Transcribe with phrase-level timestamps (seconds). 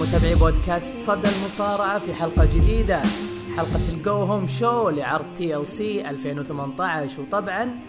[0.00, 3.02] متابعي بودكاست صدى المصارعة في حلقة جديدة.
[3.56, 7.80] حلقة الجو هوم شو لعرض TLC 2018 وطبعا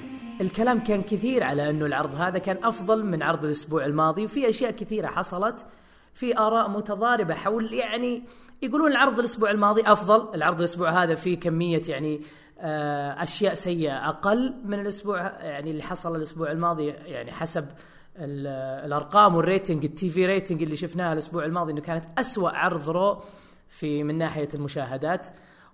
[0.42, 4.72] الكلام كان كثير على أنه العرض هذا كان أفضل من عرض الأسبوع الماضي وفي أشياء
[4.72, 5.66] كثيرة حصلت.
[6.14, 8.24] في آراء متضاربة حول يعني
[8.62, 10.36] يقولون العرض الأسبوع الماضي أفضل.
[10.36, 12.22] العرض الأسبوع هذا فيه كمية يعني
[12.60, 14.10] آه، أشياء سيئة.
[14.10, 17.66] أقل من الأسبوع يعني اللي حصل الأسبوع الماضي يعني حسب
[18.18, 23.22] الأرقام وال rating التي في rating اللي شفناها الأسبوع الماضي إنه كانت أسوأ عرض Raw
[23.68, 25.28] في من ناحية المشاهدات.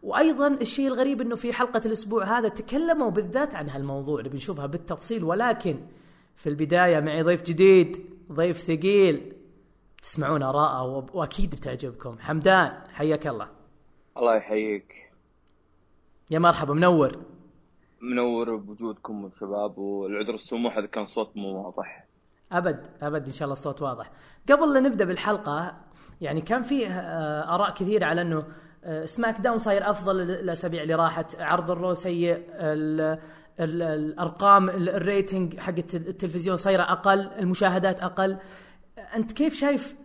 [0.03, 5.23] وأيضا الشيء الغريب إنه في حلقة الأسبوع هذا تكلموا بالذات عن هالموضوع اللي بنشوفها بالتفصيل.
[5.23, 5.79] ولكن
[6.35, 9.33] في البداية معي ضيف جديد ضيف ثقيل.
[10.01, 12.17] تسمعون آراءه وأكيد بتعجبكم.
[12.19, 13.47] حمدان حياك الله.
[14.17, 14.93] الله يحييك.
[16.31, 17.19] يا مرحبا منور.
[18.01, 22.05] منور بوجودكم شباب والعذر السموح هذا كان صوت مو واضح.
[22.53, 24.11] أبد أبد إن شاء الله الصوت واضح.
[24.51, 25.77] قبل لا نبدأ بالحلقة
[26.21, 28.43] يعني كان في آه، آراء كثيرة على أنه
[28.83, 31.35] آه، SmackDown صاير أفضل الاسابيع اللي راحت.
[31.41, 33.19] عرض ال Raw سيء ال-
[33.59, 38.37] ال- الأرقام ال- ال rating حق الت- التلفزيون صايرة أقل المشاهدات أقل.
[39.15, 39.95] أنت كيف شايف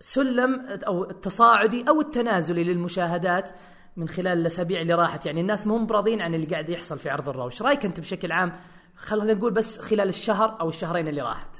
[0.00, 3.50] سلم أو التصاعدي أو التنازلي للمشاهدات
[3.96, 7.28] من خلال الأسابيع اللي راحت؟ يعني الناس مو براضين عن اللي قاعد يحصل في عرض
[7.28, 7.46] الرو.
[7.46, 8.52] إيش رأيك أنت بشكل عام؟
[8.96, 11.56] خلينا نقول بس خلال الشهر أو الشهرين اللي راحت.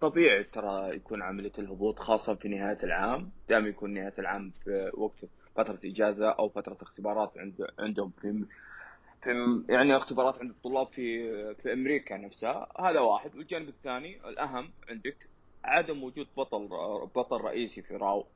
[0.00, 3.30] طبيعي ترى يكون عملية الهبوط خاصة في نهاية العام.
[3.48, 5.24] دائما يكون نهاية العام في وقت
[5.54, 8.10] فترة إجازة أو فترة اختبارات عند عندهم.
[8.10, 8.44] في
[9.22, 12.68] في يعني اختبارات عند الطلاب في في أمريكا نفسها.
[12.80, 13.36] هذا واحد.
[13.36, 15.16] والجانب الثاني الأهم عندك
[15.64, 16.68] عدم وجود بطل
[17.14, 18.26] بطل رئيسي في Raw.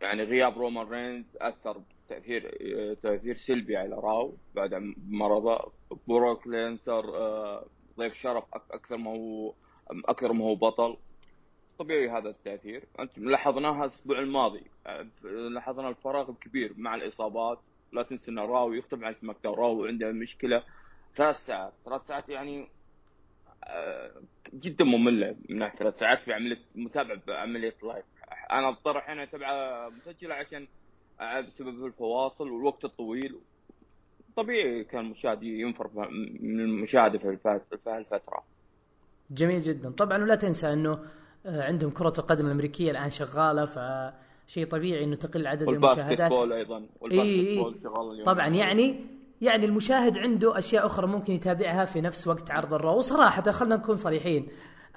[0.00, 2.50] يعني غياب رومان رينز أثر تأثير
[3.02, 4.34] تأثير سلبي على Raw.
[4.54, 5.72] بعد مرضه
[6.08, 7.66] بروك ليسنر آه،
[7.98, 9.54] ضيف شرف أكثر ما هو
[10.08, 10.96] أكثر ما هو بطل.
[11.78, 12.84] طبيعي هذا التأثير.
[13.00, 14.62] أنت لاحظناها الأسبوع الماضي.
[15.24, 17.58] لاحظنا الفراغ الكبير مع الإصابات.
[17.92, 20.62] لا تنسى إن Raw يختلف عن SmackDown Raw عنده مشكلة.
[21.16, 21.72] ثلاث ساعات.
[21.84, 22.68] ثلاث ساعات يعني
[23.64, 24.10] آه،
[24.54, 25.36] جدا مملة.
[25.48, 28.04] من ناحية ثلاث ساعات في عملية متابعة بعملية live.
[28.50, 30.66] أنا اضطر أحيانا اتابعها مسجلة عشان
[31.20, 33.38] بسبب الفواصل والوقت الطويل.
[34.36, 35.90] طبيعي كان المشاهد ينفر
[36.40, 37.38] من المشاهده في
[37.86, 38.44] هالفتره
[39.34, 39.90] جميل جدا.
[39.90, 40.98] طبعا ولا تنسى أنه
[41.46, 46.32] آه، عندهم كرة القدم الأمريكية الآن شغالة فشيء طبيعي أنه تقل عدد المشاهدات.
[46.32, 46.78] أيضا.
[46.78, 48.24] إي والباسكت إي ball شغال اليوم.
[48.24, 49.00] طبعا يعني
[49.40, 52.98] يعني المشاهد عنده أشياء أخرى ممكن يتابعها في نفس وقت عرض ال Raw.
[52.98, 54.48] وصراحة خلينا نكون صريحين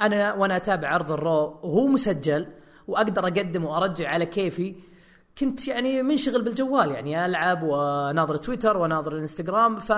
[0.02, 2.48] أنا وأنا أتابع عرض ال Raw وهو مسجل
[2.88, 4.76] وأقدر أقدم وأرجع على كيفي.
[5.38, 9.94] كنت يعني منشغل بالجوال يعني ألعب وناظر تويتر وناظر الإنستغرام ف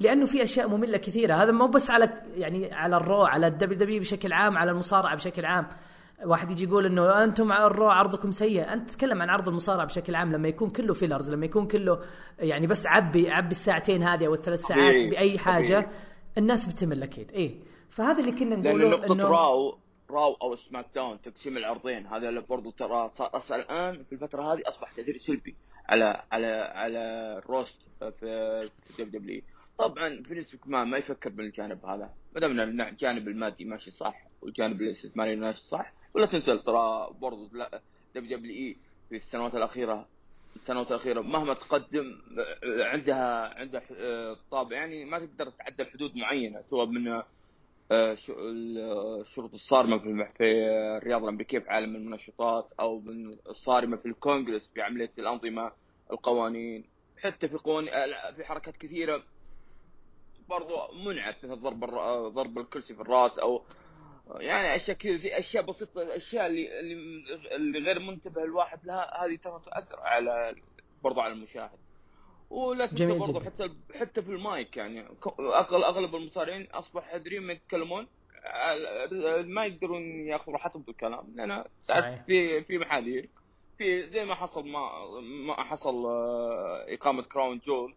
[0.00, 1.34] لأنه في أشياء مملة كثيرة.
[1.34, 5.44] هذا مو بس على يعني على الرو على الدبليو دبليو بشكل عام على المصارعة بشكل
[5.44, 5.66] عام.
[6.24, 8.72] واحد يجي يقول إنه أنتم على ال Raw عرضكم سيء.
[8.72, 11.98] أنت تتكلم عن عرض المصارعة بشكل عام لما يكون كله fillers لما يكون كله
[12.38, 15.88] يعني بس عبي عبي الساعتين هذه أو الثلاث ساعات بأي حاجة.
[16.38, 17.30] الناس بتمل أكيد.
[17.30, 17.60] إيه.
[17.90, 19.78] فهذا اللي كنا نقوله نقطة إنه راو
[20.12, 22.06] راو أو SmackDown تقسيم العرضين.
[22.06, 25.56] هذا اللي برضو ترى صار الآن في الفترة هذه أصبح تاثير سلبي
[25.88, 26.98] على على على
[27.38, 27.80] ال roster
[28.20, 29.42] في WW
[29.78, 32.10] طبعا فينس مكمان ما يفكر بالجانب هذا.
[32.34, 38.76] ما دام الجانب المادي ماشي صح والجانب الاستثماري ماشي صح ولا تنسى ترى برضو WWE
[39.08, 40.06] في السنوات الاخيره
[40.56, 42.18] السنوات الأخيرة مهما تقدم
[42.66, 43.82] عندها عندها
[44.50, 47.22] طابع يعني ما تقدر تعدل حدود معينة سواء من
[47.92, 50.44] الشروط الصارمه في الم- في
[50.98, 55.72] الرياضه الأمريكية في عالم المنشطات أو من الصارمة في الكونغرس في عملية الأنظمة
[56.12, 56.84] القوانين.
[57.22, 57.90] حتى في قوانين
[58.36, 59.22] في حركات كثيرة
[60.48, 60.74] برضو
[61.04, 61.84] منعت مثل ضرب
[62.34, 63.62] ضرب الكرسي في الرأس أو
[64.40, 66.80] يعني أشياء كذا زي أشياء بسيطة الاشياء اللي
[67.56, 70.54] اللي, غير منتبه الواحد لها هذه ترى تاثر على
[71.04, 71.78] برضو على المشاهد.
[72.52, 73.40] ولا تنسى جدا.
[73.40, 73.70] حتى
[74.00, 75.04] حتى في المايك يعني.
[75.38, 78.06] اغلب أغلب المصارعين أصبح يدرون ما يتكلمون.
[79.44, 82.22] ما يقدرون ياخذوا راحتهم بالكلام لأن صحيح.
[82.24, 83.28] في في محاذير
[83.78, 84.80] في زي ما حصل ما
[85.46, 87.94] ما حصل آه، إقامة كراون جول.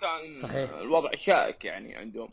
[0.00, 0.70] كان صحيح.
[0.70, 2.28] الوضع شائك يعني عندهم.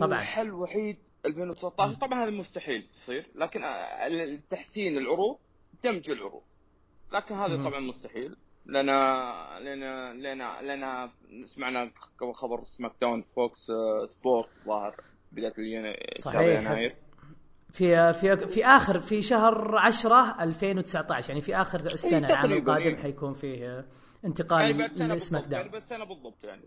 [0.00, 0.18] طبعاً.
[0.18, 0.96] الحل الوحيد
[1.26, 3.26] 2019 طبعا هذا مستحيل تصير.
[3.34, 5.38] لكن آه، تحسين العروض
[5.84, 6.42] دمج العروض.
[7.12, 7.56] لكن هذا.
[7.64, 8.36] طبعا مستحيل.
[8.66, 11.10] لنا لنا لنا لنا
[11.44, 11.90] سمعنا
[12.34, 14.94] خبر سماك داون فوكس آه، سبورت ظاهر
[15.32, 16.60] بداية الين- شهر صحيح.
[16.60, 16.96] يناير
[17.72, 22.96] في في في آخر في شهر 10 2019 يعني في آخر السنة العام القادم إيه.
[22.96, 23.86] حيكون فيه يعني
[24.24, 26.62] انتقال سنة لسماك يعني داون بعد سنة بالضبط يعني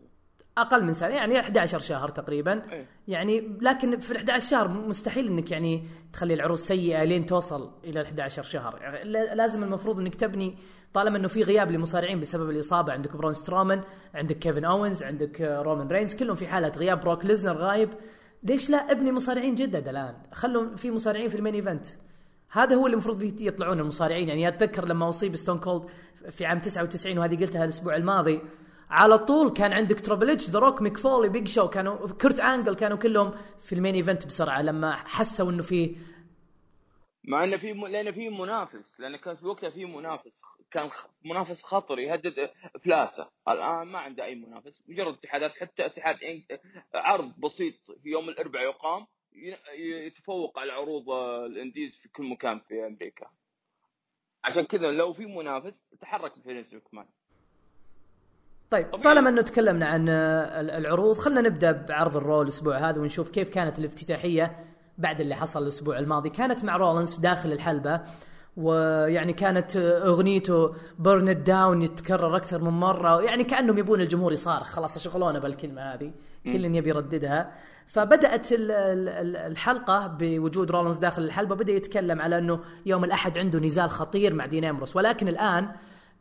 [0.57, 2.71] أقل من سنة يعني 11 شهر تقريبا.
[2.71, 2.85] إيه.
[3.07, 5.83] يعني لكن في ال 11 شهر مستحيل إنك يعني
[6.13, 8.79] تخلي العروض سيئة لين توصل إلى ال 11 شهر.
[8.81, 10.55] يعني لا- لازم المفروض إنك تبني
[10.93, 13.81] طالما إنه في غياب لمصارعين بسبب الإصابة عندك برون سترومان
[14.15, 17.01] عندك كيفن أوينز عندك رومان رينز كلهم في حالة غياب.
[17.01, 17.89] بروك ليزنر غايب.
[18.43, 21.87] ليش لا أبني مصارعين جدد الآن؟ خلوا في مصارعين في ال main event.
[22.51, 24.27] هذا هو اللي المفروض يطلعون المصارعين.
[24.29, 25.85] يعني أتذكر لما أصيب ستون كولد
[26.29, 28.41] في عام 99 وهذه قلتها الأسبوع الماضي
[28.89, 32.75] على طول كان عندك تربل اتش ذا روك ميك فولي بيج شو كانوا كرت انجل
[32.75, 35.95] كانوا كلهم في ال main event بسرعة لما حسوا إنه في
[37.23, 38.11] مع إنه في م...
[38.11, 40.41] في منافس لأن كان في وقتها في منافس
[40.71, 40.89] كان.
[41.25, 46.17] منافس خطر يهدد افلاسه الآن ما عنده أي منافس مجرد اتحادات حتى اتحاد.
[46.93, 47.73] عرض بسيط
[48.03, 49.07] في يوم الأربعاء يقام
[50.05, 51.09] يتفوق على عروض
[51.45, 53.27] ال indies في كل مكان في أمريكا
[54.43, 57.05] عشان كذا لو في منافس تحرك فينس مكمان
[58.69, 59.03] طيب طبيعي.
[59.03, 63.79] طالما إنه تكلمنا عن ال- العروض خلينا نبدأ بعرض الرو الأسبوع هذا ونشوف كيف كانت
[63.79, 64.55] الافتتاحية
[64.97, 66.29] بعد اللي حصل الأسبوع الماضي.
[66.29, 68.01] كانت مع رولنز داخل الحلبة
[68.57, 74.67] ويعني كانت أغنيته burn it down يتكرر أكثر من مرة يعني كأنهم يبون الجمهور يصارخ
[74.67, 76.11] خلاص شغلونا بالكلمة هذه
[76.43, 77.51] كل يبي يرددها.
[77.87, 83.37] فبدأت ال- ال- ال- الحلقة بوجود رولنز داخل الحلبة بدأ يتكلم على إنه يوم الأحد
[83.37, 85.67] عنده نزال خطير مع دين امبروس ولكن الآن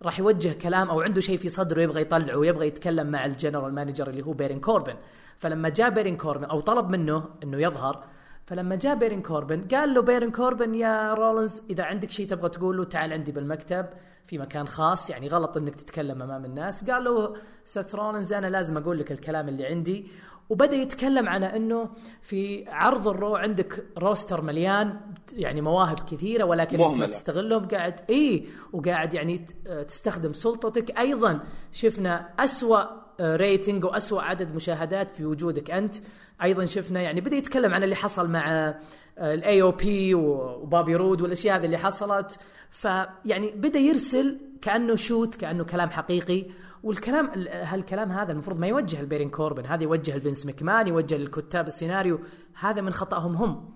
[0.02, 3.74] راح يوجه كلام أو عنده شيء في صدره يبغى يطلعه ويبغى يتكلم مع ال general
[3.74, 4.94] manager اللي هو بيرين كوربن.
[5.38, 8.04] فلما جاء بيرين كوربن أو طلب منه إنه يظهر
[8.46, 12.84] فلما جاء بيرين كوربن قال له بيرين كوربن يا رولنز إذا عندك شيء تبغى تقوله
[12.84, 13.86] تعال عندي بالمكتب
[14.26, 16.90] في مكان خاص يعني غلط إنك تتكلم أمام الناس.
[16.90, 20.08] قال له سيث رولنز أنا لازم أقول لك الكلام اللي عندي
[20.48, 21.90] وبدأ يتكلم على إنه
[22.22, 25.00] في عرض الرو عندك roster مليان
[25.32, 27.06] يعني مواهب كثيرة ولكن أنت ما مهملة.
[27.06, 29.46] تستغلهم قاعد إي وقاعد يعني
[29.88, 30.98] تستخدم سلطتك.
[30.98, 31.40] أيضا
[31.72, 32.28] شفنا
[33.20, 35.94] آه، rating وأسوأ عدد مشاهدات في وجودك أنت.
[36.42, 38.74] أيضا شفنا يعني بدأ يتكلم عن اللي حصل مع
[39.18, 42.38] الاي أو بي وبابي رود والأشياء هذه اللي حصلت.
[42.70, 46.44] فيعني بدأ يرسل كأنه shoot كأنه كلام حقيقي.
[46.86, 51.66] والكلام ال- هالكلام هذا المفروض ما يوجه لبيرين كوربن هذا يوجه لفينس مكمان يوجه للكتاب
[51.66, 52.18] السيناريو
[52.60, 53.70] هذا من خطأهم هم.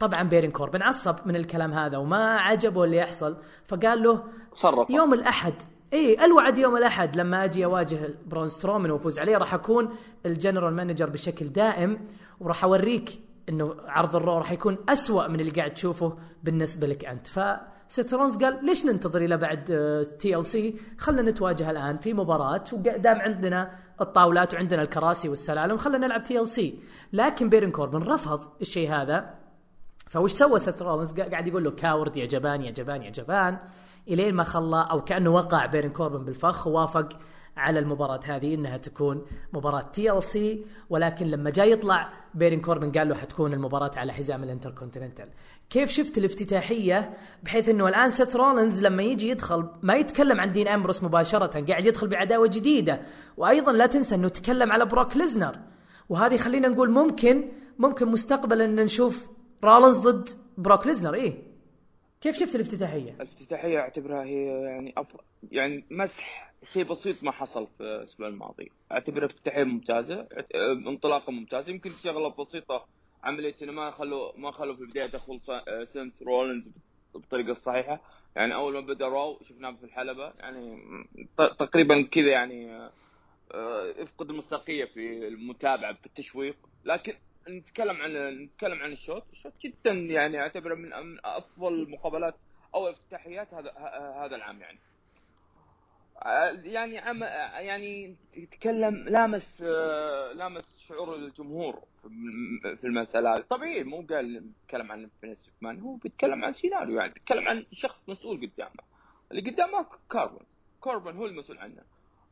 [0.00, 4.22] طبعا بيرين كوربن عصب من الكلام هذا وما عجبه اللي يحصل فقال له
[4.54, 5.54] صرف يوم الأحد
[5.92, 9.88] اي الوعد يوم الأحد لما أجي أواجه برون سترومن وأفوز عليه راح أكون
[10.26, 11.98] ال general manager بشكل دائم
[12.40, 17.26] وراح أوريك إنه عرض الرو راح يكون أسوأ من اللي قاعد تشوفه بالنسبة لك أنت.
[17.26, 17.58] فسيث
[18.12, 19.64] رولنز قال ليش ننتظر إلى بعد
[20.20, 23.70] TLC خلينا نتواجه الآن في مباراة ودام عندنا
[24.00, 26.78] الطاولات وعندنا الكراسي والسلالم خلينا نلعب TLC
[27.12, 29.34] لكن بيرن كوربن رفض الشيء هذا.
[30.06, 33.58] فوش سوى سيث رولنز قا- قاعد يقول له coward يا جبان يا جبان يا جبان.
[34.08, 37.08] إلين ما خلى أو كأنه وقع بيرن كوربن بالفخ ووافق
[37.58, 43.14] على المباراة هذه إنها تكون مباراة TLC ولكن لما جاي يطلع بيرن كوربن قال له
[43.14, 45.28] حتكون المباراة على حزام الانتركونتيننتال.
[45.70, 47.10] كيف شفت الافتتاحية؟
[47.42, 51.84] بحيث إنه الآن سيث رولنز لما يجي يدخل ما يتكلم عن دين أمبروس مباشرة قاعد
[51.84, 53.00] يدخل بعداوة جديدة.
[53.36, 55.58] وأيضا لا تنسى إنه تكلم على بروك ليزنر.
[56.08, 57.48] وهذه خلينا نقول ممكن
[57.78, 59.28] ممكن مستقبلا إن نشوف
[59.64, 61.14] رولنز ضد بروك ليزنر.
[61.14, 61.48] إيه.
[62.20, 65.16] كيف شفت الافتتاحية؟ الافتتاحية أعتبرها هي يعني أف...
[65.50, 68.70] يعني مسح شيء بسيط ما حصل في الأسبوع الماضي.
[68.92, 70.14] اعتبرها افتتاحية ممتازة.
[70.36, 71.70] اعت- آه، انطلاقة ممتازة.
[71.72, 72.86] يمكن شغلة بسيطة.
[73.24, 76.70] عملية انه ما خلوا ما خلوا في البداية دخول آه، سنت رولينز
[77.14, 78.00] بالطريقة الصحيحة
[78.36, 80.32] يعني أول ما بدأ راو شفناه في الحلبة.
[80.38, 80.78] يعني
[81.36, 82.88] تقريبا كذا يعني
[83.98, 86.56] يفقد المصداقية في المتابعة في التشويق.
[86.84, 87.14] لكن
[87.48, 88.12] نتكلم عن
[88.42, 92.34] نتكلم عن الشوط الشوط جدا يعني أعتبره من أفضل المقابلات
[92.74, 93.72] أو افتتاحيات هذا
[94.24, 94.78] هذا العام يعني.
[94.78, 94.87] آه،
[96.64, 101.82] يعني عم يعني يتكلم لامس آه، لامس شعور الجمهور
[102.80, 103.40] في- المسألة هذه.
[103.50, 108.08] طبيعي مو قال بيتكلم عن فينس مكمان هو بيتكلم عن سيناريو يعني بيتكلم عن شخص
[108.08, 108.70] مسؤول قدامه.
[109.32, 110.46] اللي قدامه كوربن
[110.84, 111.82] كوربن هو المسؤول عنه.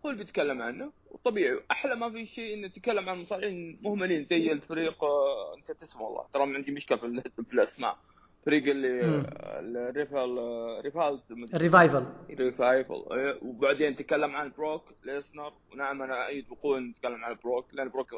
[0.06, 0.92] هو اللي بيتكلم عنه.
[1.10, 6.02] وطبيعي أحلى ما في شيء إنه تتكلم عن مصارعين مهملين زي الفريق آه، نسيت اسمه
[6.02, 7.98] والله ترى عندي مشكلة في الأسماء.
[8.46, 9.24] فريق اللي.
[9.60, 10.38] الريفال
[10.84, 11.20] ريفال
[11.54, 13.02] الريفايفل ريفايفل
[13.42, 18.14] وبعدين تكلم عن بروك ليسنر ونعم أنا ايد بقوة نتكلم عن بروك لأن بروك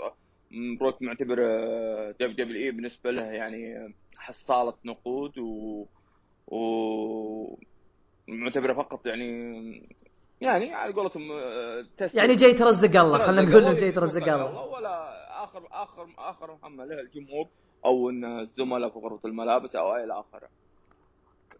[0.81, 1.37] بروك معتبر
[2.21, 5.85] دبليو دبليو إي بالنسبة له يعني حصالة نقود و
[6.47, 7.59] و
[8.29, 9.29] معتبرة فقط يعني
[10.41, 14.67] يعني على قولتهم آه، يعني جاي ترزق الله خلينا نقول جاي ترزق الله.
[14.67, 17.49] ولا آخر آخر آخر مهمه له الجمهور.
[17.85, 20.49] أو إن الزملاء في غرفة الملابس أو إلى اخره.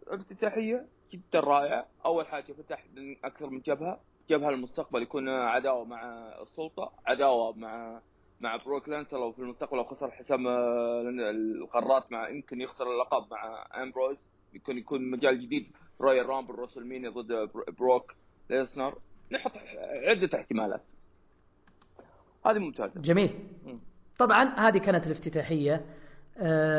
[0.07, 3.99] افتتاحية جدا رائعة، أول حاجة فتح من أكثر من جبهة.
[4.29, 6.03] جبهة المستقبل يكون عداوة مع
[6.41, 8.01] السلطة عداوة مع
[8.41, 13.31] مع بروك ليسنر لو في المستقبل لو خسر حزام آه، القارات مع يمكن يخسر اللقب
[13.31, 14.17] مع أمبروز.
[14.53, 15.71] يكون يكون مجال جديد.
[16.01, 18.15] رويال رامبل ريسلمينيا ضد بروك
[18.49, 18.97] ليسنر.
[19.31, 19.51] نحط
[20.07, 20.81] عدة احتمالات.
[22.45, 23.01] هذه ممتازة.
[23.01, 23.29] جميل.
[24.19, 25.85] طبعا هذه كانت الافتتاحية.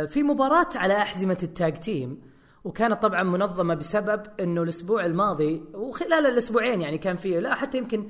[0.07, 2.18] في مباراة على أحزمة ال tag team
[2.64, 8.00] وكانت طبعا منظمة بسبب إنه الأسبوع الماضي وخلال الأسبوعين يعني كان في لا حتى يمكن
[8.00, 8.09] آه،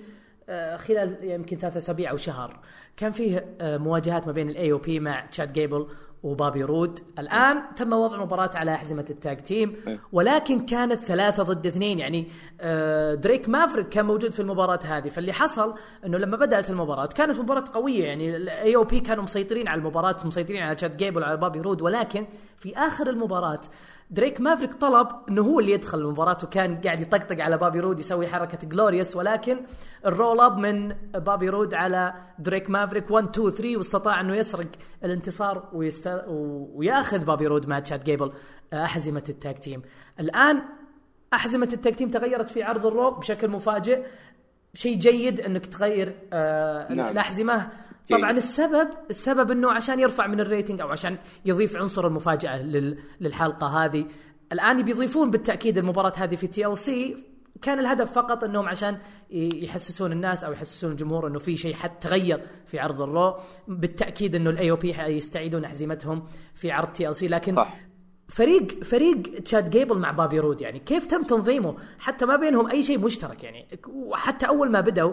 [0.76, 2.58] خلال يمكن ثلاثة أسابيع أو شهر.
[2.96, 5.86] كان فيه آه، مواجهات ما بين الاي أو بي مع تشاد جيبل
[6.22, 7.00] وبابي رود.
[7.18, 9.76] الآن تم وضع مباراة على أحزمة ال tag team
[10.12, 11.98] ولكن كانت ثلاثة ضد اثنين.
[11.98, 12.26] يعني
[12.60, 15.08] آه، دريك مافريك كان موجود في المباراة هذه.
[15.08, 15.74] فاللي حصل
[16.06, 18.04] إنه لما بدأت المباراة كانت مباراة قوية.
[18.04, 21.82] يعني ال AOP كانوا مسيطرين على المباراة مسيطرين على تشاد جيبل وعلى بابي رود.
[21.82, 22.26] ولكن
[22.56, 23.60] في آخر المباراة
[24.10, 28.28] دريك مافريك طلب إنه هو اللي يدخل المباراة وكان قاعد يطقطق على بابي رود يسوي
[28.28, 29.58] حركة glorious ولكن
[30.06, 33.10] ال roll up من بابي رود على دريك مافريك.
[33.10, 34.66] 1 2 3 واستطاع إنه يسرق
[35.04, 36.24] الانتصار ويست...
[36.74, 38.32] ويأخذ بابي رود مع تشاد جيبل
[38.72, 39.82] أحزمة ال tag team.
[40.20, 40.62] الآن
[41.34, 44.02] أحزمة ال tag team تغيرت في عرض ال Raw بشكل مفاجئ.
[44.74, 47.08] شيء جيد إنك تغير آه نعم.
[47.08, 47.68] الأحزمة
[48.10, 52.62] طبعا السبب السبب إنه عشان يرفع من ال rating أو عشان يضيف عنصر المفاجأة
[53.20, 54.06] للحلقة هذه.
[54.52, 57.16] الآن بيضيفون بالتأكيد المباراة هذه في TLC
[57.62, 58.98] كان الهدف فقط إنهم عشان
[59.30, 63.34] يحسسون الناس أو يحسسون الجمهور إنه في شيء حد تغير في عرض ال Raw.
[63.68, 66.22] بالتأكيد إنه ال AOP حيستعيدون هزيمتهم
[66.54, 67.74] في عرض TLC لكن صح.
[68.28, 72.82] فريق فريق تشاد جيبل مع بابي رود يعني كيف تم تنظيمه؟ حتى ما بينهم أي
[72.82, 73.78] شيء مشترك يعني.
[73.88, 75.12] وحتى أول ما بدأوا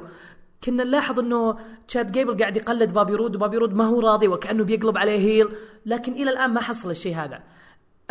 [0.64, 4.64] كنا نلاحظ إنه تشاد جيبل قاعد يقلد بابي رود وبابي رود ما هو راضي وكأنه
[4.64, 5.48] بيقلب عليه heel
[5.86, 7.44] لكن إلى الآن ما حصل الشيء هذا.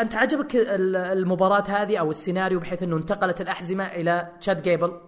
[0.01, 5.01] أنت عجبك المباراة هذه أو السيناريو بحيث إنه انتقلت الأحزمة إلى تشاد جيبل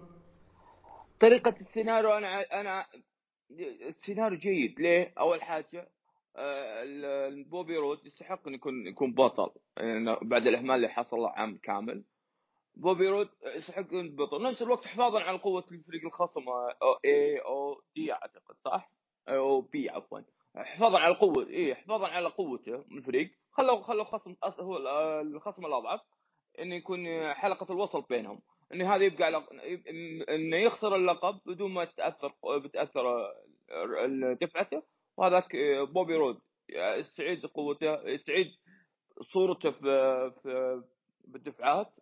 [1.19, 2.85] طريقة السيناريو أنا أنا
[3.89, 4.79] السيناريو جيد.
[4.79, 5.89] ليه؟ أول حاجة
[6.35, 9.49] آه، بوبي رود يستحق انه يكون يكون بطل.
[9.77, 12.03] يعني بعد الأهمال اللي حصل عام كامل.
[12.75, 14.43] بوبي رود يستحق البطل.
[14.43, 18.91] نفس الوقت حفاظا على قوة الفريق الخصم أو AOD أعتقد صح؟
[19.29, 20.19] OP عفوا.
[20.55, 23.31] حفاظا على القوه اي حفاظا على قوته من الفريق.
[23.51, 24.77] خلوا خلوا خصم هو
[25.21, 26.01] الخصم الأضعف
[26.59, 28.41] انه يكون حلقة الوصل بينهم.
[28.73, 29.43] انه هذا يبقى على
[30.29, 33.33] انه يخسر اللقب بدون ما تأثر بتأثر
[34.41, 34.83] دفعته.
[35.17, 35.55] وهذاك
[35.93, 38.47] بوبي رود يستعيد قوته يستعيد
[39.21, 40.83] صورته في في
[41.27, 41.98] بالدفعات.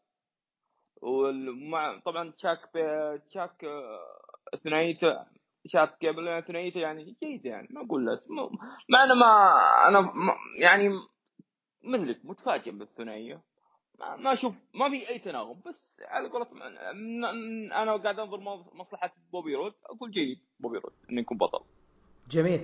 [1.02, 2.60] ومع طبعا تشاك
[3.30, 3.66] تشاك
[4.64, 5.18] ثنائيته
[5.66, 8.20] شاك قبل ثنائيته يعني جيدة يعني ما أقول لك
[8.90, 9.54] مع أنا ما
[9.88, 10.90] أنا ما يعني
[11.84, 13.42] مثلك متفاجئ بالثنائية.
[14.18, 16.48] ما أشوف ما في أي تناغم بس على قولة
[17.82, 18.40] أنا قاعد أنظر
[18.74, 21.60] مصلحة بوبي رود أقول جيد بوبي رود إنه يكون بطل.
[22.30, 22.62] جميل.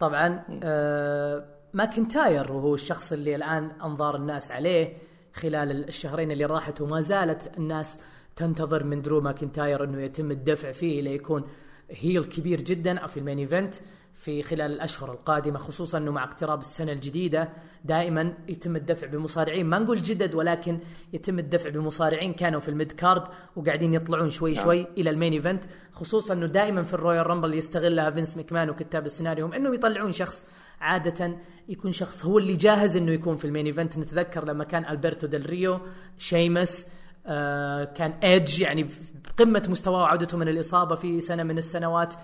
[0.00, 4.96] طبعا آه ماكنتاير وهو الشخص اللي الآن أنظار الناس عليه
[5.36, 7.98] خلال الشهرين اللي راحت وما زالت الناس
[8.36, 11.44] تنتظر من درو ماكنتاير إنه يتم الدفع فيه ليكون
[11.90, 13.74] heel كبير جدا في ال main event
[14.14, 17.48] في خلال الأشهر القادمة خصوصا إنه مع اقتراب السنة الجديدة
[17.84, 20.80] دائما يتم الدفع بمصارعين ما نقول جدد ولكن
[21.12, 23.22] يتم الدفع بمصارعين كانوا في ال mid card
[23.56, 24.64] وقاعدين يطلعون شوي نعم.
[24.64, 28.70] شوي إلى ال main event خصوصا إنه دائما في ال Royal Rumble يستغلها فينس مكمان
[28.70, 30.44] وكتاب السيناريو إنهم يطلعون شخص
[30.80, 31.36] عادة
[31.68, 33.98] يكون شخص هو اللي جاهز إنه يكون في ال main event.
[33.98, 35.78] نتذكر لما كان ألبرتو ديل ريو
[36.18, 36.88] شيمس
[37.26, 38.88] آه كان إيدج يعني
[39.24, 42.14] بقمة مستواه وعودته من الإصابة في سنة من السنوات.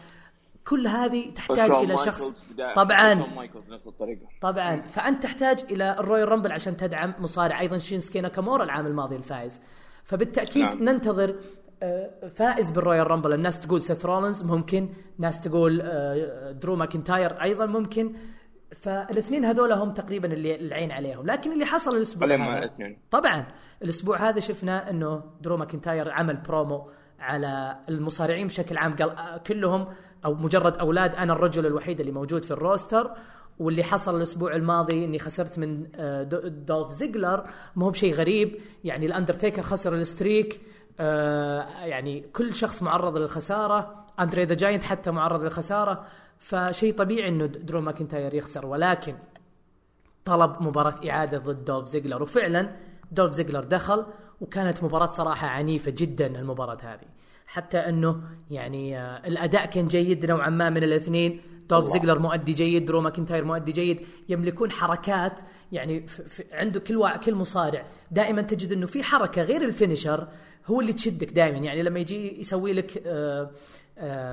[0.65, 2.37] كل هذه تحتاج إلى شخص
[2.77, 3.27] طبعا.
[4.41, 4.81] طبعا.
[4.81, 7.61] فأنت تحتاج إلى ال Royal Rumble عشان تدعم مصارع.
[7.61, 9.61] أيضا شينسكي ناكامورا العام الماضي الفائز.
[10.05, 10.85] فبالتأكيد نعم.
[10.85, 11.35] ننتظر
[11.83, 13.33] آه، فائز بال Royal Rumble.
[13.33, 14.89] الناس تقول سيث رولنز ممكن.
[15.19, 18.15] ناس تقول آه، درو ماكنتاير أيضا ممكن.
[18.75, 21.27] فالاثنين هذول هم تقريبا اللي العين عليهم.
[21.27, 22.71] لكن اللي حصل الأسبوع هذا
[23.11, 23.47] طبعا
[23.83, 28.97] الأسبوع هذا شفنا إنه درو ماكنتاير عمل برومو على المصارعين بشكل عام.
[28.97, 29.87] قال كلهم
[30.25, 33.11] أو مجرد أولاد أنا الرجل الوحيد اللي موجود في ال roster.
[33.59, 37.47] واللي حصل الأسبوع الماضي إني خسرت من آه، دولف زيجلر.
[37.77, 40.61] ما هو بشيء غريب يعني الأندرتيكر خسر ال streak.
[41.01, 44.05] آه، يعني كل شخص معرض للخسارة.
[44.21, 46.07] أندري ذا جاينت حتى معرض للخسارة.
[46.43, 49.15] فشيء طبيعي إنه درو ماكنتاير يخسر ولكن
[50.25, 52.23] طلب مباراة إعادة ضد دولف زيجلر.
[52.23, 52.77] وفعلا
[53.13, 54.07] دولف زيجلر دخل
[54.41, 57.07] وكانت مباراة صراحة عنيفة جدا المباراة هذه.
[57.47, 61.41] حتى إنه يعني آه، الأداء كان جيد نوعا ما من الاثنين.
[61.69, 64.07] دولف زيجلر مؤدي جيد درو ماكنتاير مؤدي جيد.
[64.29, 65.41] يملكون حركات
[65.73, 66.07] يعني
[66.53, 67.17] عنده كل وا...
[67.17, 67.87] كل مصارع.
[68.11, 70.29] دائما تجد إنه في حركة غير ال finisher
[70.67, 71.59] هو اللي تشدك دائما.
[71.59, 73.51] يعني لما يجي يسوي لك آه،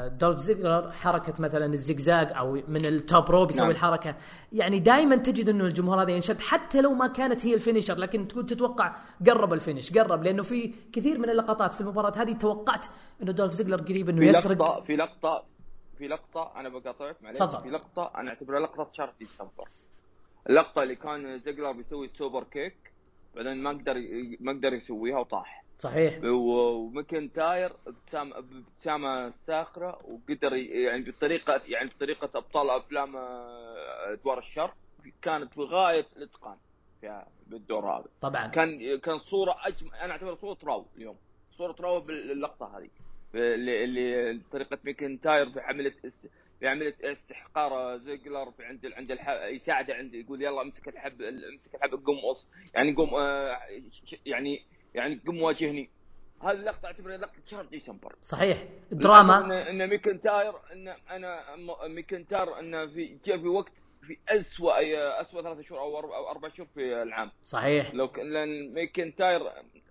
[0.07, 3.75] دولف زيجلر حركة مثلا الزجزاج أو من ال top rope يسوي نعم.
[3.75, 4.15] الحركة.
[4.53, 8.27] يعني دائما تجد إنه الجمهور هذا ينشد حتى لو ما كانت هي ال finisher لكن
[8.27, 8.95] تقول تتوقع
[9.27, 12.85] قرب ال finish قرب لأنه في كثير من اللقطات في المباراة هذه توقعت
[13.21, 14.51] إنه دولف زيجلر قريب إنه في يسرق.
[14.51, 15.43] لقطة في لقطة
[15.97, 17.61] في لقطة أنا بقاطعك معلش تفضل.
[17.63, 19.69] في لقطة أنا أعتبرها لقطة شهر ديسمبر
[20.49, 22.93] اللقطة اللي كان زيجلر بيسوي super kick
[23.35, 23.95] بعدين ما قدر
[24.39, 25.65] ما قدر يسويها وطاح.
[25.79, 26.19] صحيح.
[26.23, 34.73] وماكنتاير ابتسامه ابتسامه ساخره وقدر يعني بطريقه يعني بطريقة أبطال أفلام آه، أدوار الشر
[35.21, 36.57] كانت في غايه الإتقان
[37.01, 38.05] في بالدور هذا.
[38.21, 38.47] طبعا.
[38.47, 41.17] كان كان صورة اجمل أنا اعتبر صورة Raw اليوم.
[41.57, 42.89] صورة Raw باللقطة هذه.
[43.35, 45.49] اللي اللي طريقة ماكنتاير
[45.91, 49.17] في است- في عمليه استحقار زيجلر في عند عند.
[49.55, 53.59] يساعده عند يقول يلا امسك الحبل امسك الحبل قم قص يعني قم آه،
[54.25, 54.61] يعني
[54.95, 55.89] يعني قم واجهني.
[56.43, 58.15] هذه اللقطة أعتبرها لقطة شهر ديسمبر.
[58.23, 58.63] صحيح.
[58.93, 61.55] ان دراما ان ميكنتاير إن أنا
[61.87, 64.71] ميكنتاير انه في جاء في وقت في اسوء
[65.21, 67.31] اسوء ثلاث شهور أو أربع شهور في العام.
[67.43, 67.93] صحيح.
[67.93, 69.41] لو كان لأن ميكنتاير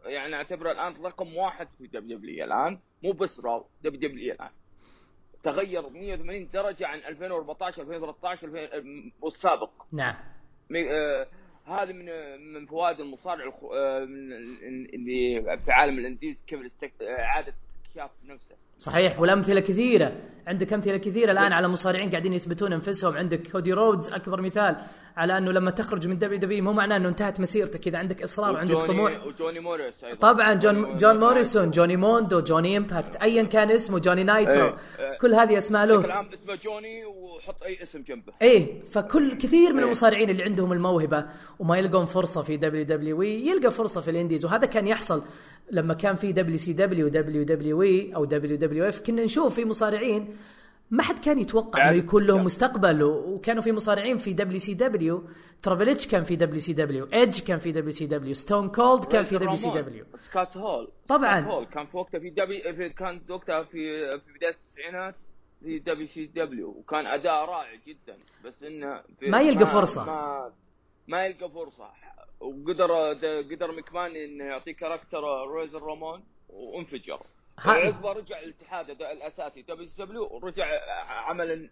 [0.05, 4.51] يعني أعتبره الآن رقم واحد في WW الآن مو بس راو دبليو دبليو الآن.
[5.45, 10.15] تغير 180 درجة عن 2014 2013 2000 والسابق نعم.
[10.71, 11.27] مي- آه
[11.69, 12.07] هذه من
[12.53, 14.05] من فوائد المصارع آه
[14.95, 16.61] اللي في عالم ال indies كيف
[17.03, 17.53] آه، إعادة
[17.85, 18.55] استكشاف نفسه.
[18.79, 20.13] صحيح والأمثلة كثيرة.
[20.47, 23.17] عندك أمثلة كثيرة الآن على مصارعين قاعدين يثبتون أنفسهم.
[23.17, 24.77] عندك كودي رودز أكبر مثال.
[25.19, 27.87] على أنه لما تخرج من WWE مو معناه أنه انتهت مسيرتك.
[27.87, 29.27] إذا عندك إصرار وعندك طموح.
[29.27, 30.17] وجوني موريس أيضا.
[30.17, 34.67] طبعا جون جون موريسون جوني موندو جوني إمباكت ايا كان اسمه جوني نايترو.
[34.67, 35.19] إيه، إيه.
[35.19, 35.97] كل هذه أسماء له.
[35.97, 38.33] بشكل عام اسمه جوني وحط أي اسم جنبه.
[38.43, 39.85] إيه فكل كثير من إيه.
[39.85, 41.25] المصارعين اللي عندهم الموهبة
[41.59, 44.45] وما يلقون فرصة في WWE يلقى فرصة في ال indies.
[44.45, 45.25] وهذا كان يحصل
[45.71, 47.83] لما كان في دبليو سي دبليو دبليو دبليو
[48.17, 49.01] أو دبليو دبليو إف.
[49.01, 50.29] كنا نشوف في مصارعين
[50.91, 52.45] ما حد كان يتوقع إنه بعد- يكون لهم بعد.
[52.45, 55.25] مستقبل وكانوا في مصارعين في دبليو سي دبليو
[55.63, 59.05] ترابل اتش كان في دبليو سي دبليو ايدج كان في دبليو سي دبليو ستون كولد
[59.05, 61.41] كان في دبليو سي دبليو سكوت هول طبعاً.
[61.41, 65.15] سكوت هول كان في وقتها في دبليو كان وقتها في في بداية التسعينات
[65.61, 70.05] في WCW وكان أداء رائع جدا بس إنه ما يلقى فرصة.
[70.07, 70.53] ما
[71.09, 71.89] ما يلقى فرصة
[72.41, 72.93] وقدر
[73.55, 77.21] قدر مكمان إنه يعطيه character ريزر رامون وانفجر
[77.65, 79.63] عقبه رجع الاتحاد الأساسي.
[79.63, 80.67] WWE ورجع
[81.09, 81.71] عمل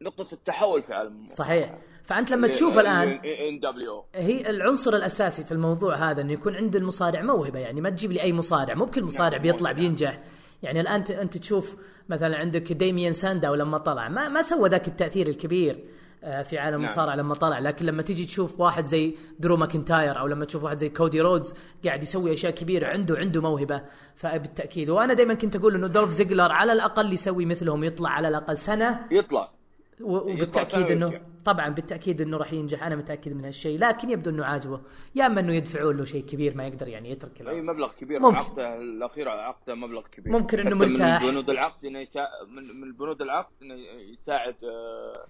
[0.00, 1.78] نقطة التحول في عالم صحيح.
[2.04, 6.76] فأنت لما تشوف الآن ان دبليو هي العنصر الأساسي في الموضوع هذا إنه يكون عند
[6.76, 8.74] المصارع موهبة يعني ما تجيب لي أي مصارع.
[8.74, 9.82] مو بكل مصارع نعم، بيطلع موهبة.
[9.82, 10.20] بينجح.
[10.62, 11.76] يعني الآن انت أنت تشوف
[12.08, 15.84] مثلا عندك ديميان سانداو لما طلع ما ما سوى ذاك التأثير الكبير.
[16.22, 16.80] في عالم نعم.
[16.80, 20.78] المصارعه لما طلع لكن لما تيجي تشوف واحد زي درو ماكنتاير أو لما تشوف واحد
[20.78, 21.54] زي كودي رودز
[21.84, 23.82] قاعد يسوي أشياء كبيرة عنده عنده موهبة
[24.14, 28.58] فبالتأكيد وأنا دائما كنت أقول إنه دولف زيجلر على الأقل يسوي مثلهم يطلع على الأقل
[28.58, 29.52] سنة يطلع
[30.00, 31.20] وبالتأكيد إنه.
[31.44, 34.80] طبعا بالتأكيد إنه راح ينجح أنا متأكد من هالشيء لكن يبدو إنه عاجبه
[35.14, 37.60] يا إما إنه يدفعون له شيء كبير ما يقدر يعني يترك أي.
[37.60, 38.36] مبلغ كبير ممكن.
[38.36, 41.22] عقده الأخير عقده مبلغ كبير ممكن حتى مرتاح.
[41.22, 42.26] من بنود العقد إنه يسا...
[42.48, 43.74] من بنود العقد إنه
[44.12, 45.26] يساعد آه،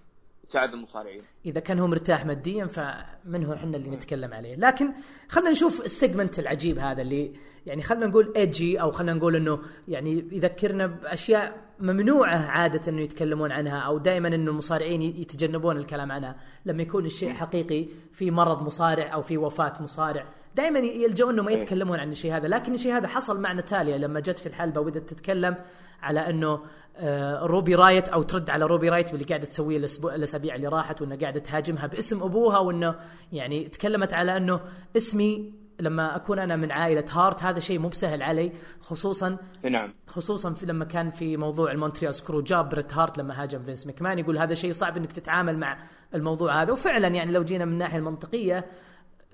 [0.53, 1.21] يساعد المصارعين.
[1.45, 4.55] إذا كان هو مرتاح ماديا فمنه إحنا اللي نتكلم عليه.
[4.55, 4.93] لكن
[5.29, 7.33] خلينا نشوف السيجمنت العجيب هذا اللي
[7.65, 13.51] يعني خلينا نقول ايجي أو خلينا نقول إنه يعني يذكرنا بأشياء ممنوعة عادة إنه يتكلمون
[13.51, 16.35] عنها أو دائما إنه المصارعين يتجنبون الكلام عنها.
[16.65, 21.51] لما يكون الشيء حقيقي في مرض مصارع أو في وفاة مصارع دائما يلجؤون انه ما
[21.51, 22.47] يتكلمون عن الشيء هذا.
[22.47, 25.55] لكن الشيء هذا حصل مع ناتاليا لما جت في الحلبة وبدت تتكلم.
[26.03, 26.59] على أنه
[26.97, 31.01] آه، روبي رايوت أو ترد على روبي رايوت باللي قاعدة تسويه الأسبوع الأسابيع اللي راحت
[31.01, 32.95] وإنه قاعدة تهاجمها باسم أبوها وإنه
[33.31, 34.59] يعني تكلمت على أنه
[34.97, 39.93] اسمي لما أكون أنا من عائلة هارت هذا شيء مو بسهل علي خصوصا نعم.
[40.07, 44.37] خصوصا في لما كان في موضوع المونتريال screwjob بريت هارت لما هاجم فينس مكمان يقول
[44.37, 45.77] هذا شيء صعب إنك تتعامل مع
[46.15, 46.71] الموضوع هذا.
[46.71, 48.65] وفعلا يعني لو جينا من الناحيه المنطقية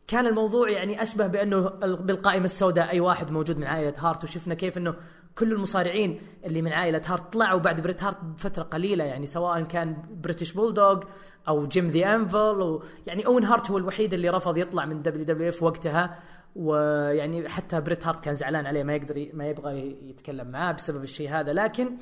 [0.08, 4.54] كان الموضوع يعني أشبه بأنه ال- بالقائمة السوداء أي واحد موجود من عائلة هارت وشفنا
[4.54, 4.96] كيف إنه
[5.40, 9.98] كل المصارعين اللي من عائلة هارت طلعوا بعد بريت هارت بفترة قليلة يعني سواء كان
[10.12, 11.04] بريتش بولدوغ
[11.48, 16.20] أو جيم ذا انفل يعني أوين هارت هو الوحيد اللي رفض يطلع من WWF وقتها
[16.56, 21.30] ويعني حتى بريت هارت كان زعلان عليه ما يقدر ما يبغى يتكلم معاه بسبب الشيء
[21.30, 21.54] هذا.
[21.54, 21.98] لكن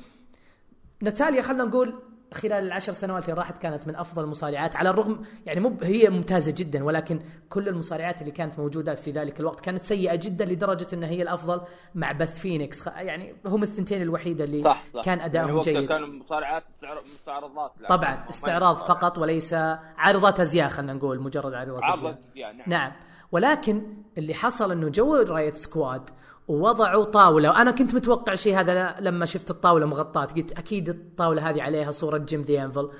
[1.02, 1.94] ناتاليا خلينا نقول
[2.34, 6.54] خلال العشر سنوات اللي راحت كانت من أفضل المصارعات على الرغم يعني مو هي ممتازة
[6.56, 11.08] جدا ولكن كل المصارعات اللي كانت موجودة في ذلك الوقت كانت سيئة جدا لدرجة انها
[11.08, 11.60] هي الأفضل
[11.94, 12.86] مع بث فينيكس.
[12.86, 15.02] يعني هم الثنتين الوحيدة اللي صح صح.
[15.02, 15.88] كان ادائهم يعني جيد.
[15.88, 16.64] كانوا مصارعات
[17.14, 19.54] مستعرضات طبعا استعراض فقط وليس
[19.96, 21.82] عارضات أزياء خلينا نقول مجرد عارضات
[22.18, 22.52] أزياء.
[22.52, 22.68] نعم.
[22.70, 22.92] نعم.
[23.32, 23.82] ولكن
[24.18, 26.10] اللي حصل إنه جو Riott Squad
[26.48, 27.50] ووضعوا طاولة.
[27.50, 30.24] وأنا كنت متوقع شيء هذا لما شفت الطاولة مغطاة.
[30.24, 32.90] قلت أكيد الطاولة هذه عليها صورة جيم ذا أنفل.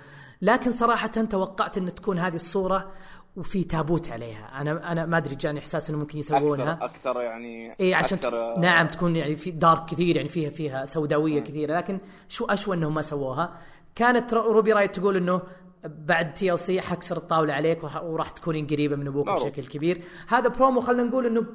[0.43, 2.91] لكن صراحة توقعت إن تكون هذه الصورة
[3.37, 4.61] وفي تابوت عليها.
[4.61, 6.73] أنا أنا ما أدري جاني إحساس إنه ممكن يسوونها.
[6.73, 10.87] أكثر, أكثر يعني اي عشان أكثر نعم تكون يعني في dark كثير يعني فيها فيها
[10.87, 11.77] سوداوية كثيرة.
[11.77, 13.53] لكن شو أشوى إنهم ما سووها.
[13.95, 15.43] كانت روبي رايوت تقول إنه
[15.85, 20.03] بعد TLC حكسر الطاولة عليك وراح تكونين قريبة من أبوك بشكل كبير.
[20.29, 21.47] هذا برومو خلينا نقول إنه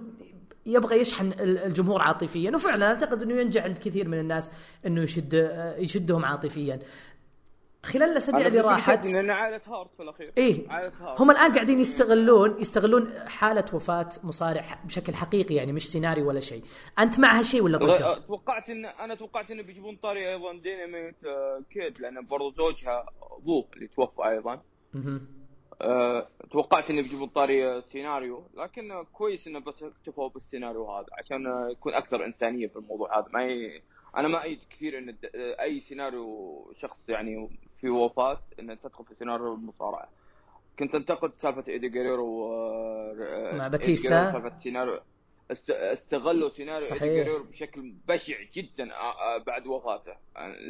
[0.65, 2.51] يبغى يشحن الجمهور عاطفيا.
[2.55, 4.51] وفعلا أعتقد إنه ينجح عند كثير من الناس
[4.85, 5.33] إنه يشد
[5.77, 6.79] يشدهم عاطفيا.
[7.85, 10.31] خلال الأسابيع اللي راحت لأن عائلة هارت في الأخير.
[10.37, 10.67] إيه.
[11.19, 16.63] هم الآن قاعدين يستغلون يستغلون حالة وفاة مصارع بشكل حقيقي يعني مش سيناريو ولا شيء.
[16.99, 21.15] أنت مع هالشيء ولا ضده؟ توقعت ان أنا توقعت إنه بيجيبون طاري أيضا ديناميت
[21.69, 23.05] كيد لأن برضو زوجها
[23.37, 24.61] أبوه اللي توفى أيضا.
[25.83, 31.93] أه توقعت إنه بيجيبون طاري سيناريو لكن كويس إنه بس اكتفوا بالسيناريو هذا عشان يكون
[31.93, 33.27] أكثر إنسانية في الموضوع هذا.
[33.33, 33.81] ما ي...
[34.17, 37.49] أنا ما أأيد كثير إن أي سيناريو شخص يعني
[37.81, 40.09] في وفاة إن تدخل في سيناريو المصارعة.
[40.79, 42.49] كنت أنتقد سالفة إيدي جيريرو
[43.53, 44.99] مع باتيستا؟ سالفة سيناريو.
[45.69, 47.03] استغلوا سيناريو صحيح.
[47.03, 48.89] ايدي جيريرو بشكل بشع جدا
[49.47, 50.13] بعد وفاته.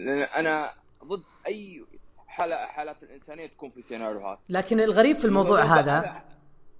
[0.06, 0.73] لأن أنا
[1.04, 1.84] ضد أي
[2.34, 6.22] حالة حالات الإنسانية تكون في سيناريوهات لكن الغريب في الموضوع هذا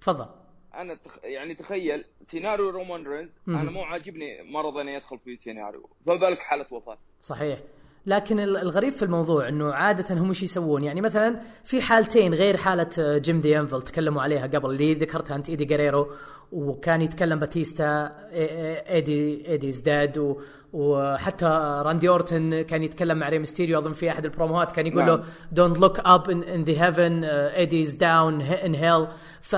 [0.02, 0.26] تفضل.
[0.74, 1.18] أنا تخ...
[1.24, 6.40] يعني تخيل سيناريو رومان رينز أنا مو عاجبني مرض انه يدخل في سيناريو فما بالك
[6.40, 6.98] حالة وفاة.
[7.22, 7.60] صحيح.
[8.06, 12.90] لكن الغريب في الموضوع إنه عادة هم إيش يسوون يعني مثلا في حالتين غير حالة
[12.98, 16.12] جيم دي انفل تكلموا عليها قبل اللي ذكرتها أنت إيدي جيريرو
[16.52, 20.36] وكان يتكلم باتيستا إيدي إيدي ازداد
[20.74, 21.46] وحتى
[21.86, 25.08] راندي أورتن كان يتكلم مع ريمستيريو أظن في أحد البروموهات كان يقول.
[25.08, 29.08] له don't look up in the heaven Eddie is down in hell
[29.42, 29.56] ف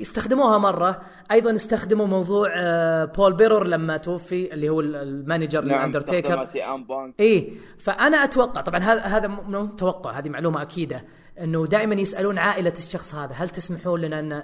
[0.00, 1.00] استخدموها مرة.
[1.32, 2.48] أيضا استخدموا موضوع
[3.04, 6.48] بول بيرر لما توفي اللي هو ال manager نعم للاندرتيكر
[7.20, 11.04] اي فأنا أتوقع طبعا هذا هذا مو توقع هذه معلومة أكيدة
[11.40, 14.42] إنه دائما يسألون عائلة الشخص هذا هل تسمحون لنا أن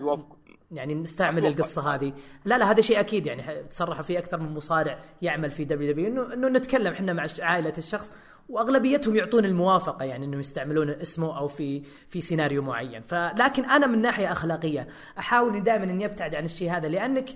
[0.70, 2.12] يعني نستعمل القصة هذه؟
[2.44, 6.08] لا لا هذا شيء أكيد يعني تصرحوا فيه أكثر من مصارع يعمل في WWE.
[6.08, 8.12] انه إنه نتكلم إحنا مع عائلة الشخص
[8.48, 14.00] وأغلبيتهم يعطون الموافقة يعني إنهم يستعملون اسمه أو في في سيناريو معين فلكن أنا من
[14.00, 17.30] ناحية أخلاقية أحاول دائما إني أبتعد عن الشيء هذا لأنك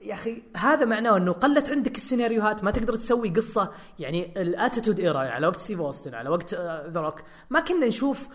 [0.00, 5.00] يا أخي هذا معناه إنه قلت عندك السيناريوهات ما تقدر تسوي قصة يعني ال Attitude
[5.00, 8.28] Era على وقت ستيف أوستن على وقت ذا روك ما كنا نشوف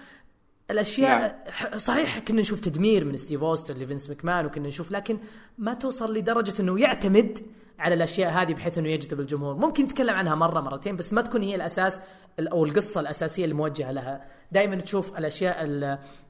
[0.72, 1.78] الأشياء نعم.
[1.78, 5.18] صحيح كنا نشوف تدمير من ستيف أوستن لفينس مكمان وكنا نشوف لكن
[5.58, 7.40] ما توصل لدرجة إنه يعتمد
[7.80, 9.56] على الأشياء هذه بحيث إنه يجذب الجمهور.
[9.56, 12.02] ممكن نتكلم عنها مرة مرتين بس ما تكون هي الأساس
[12.40, 14.28] أو القصة الأساسية الموجهه لها.
[14.52, 15.64] دائما تشوف الأشياء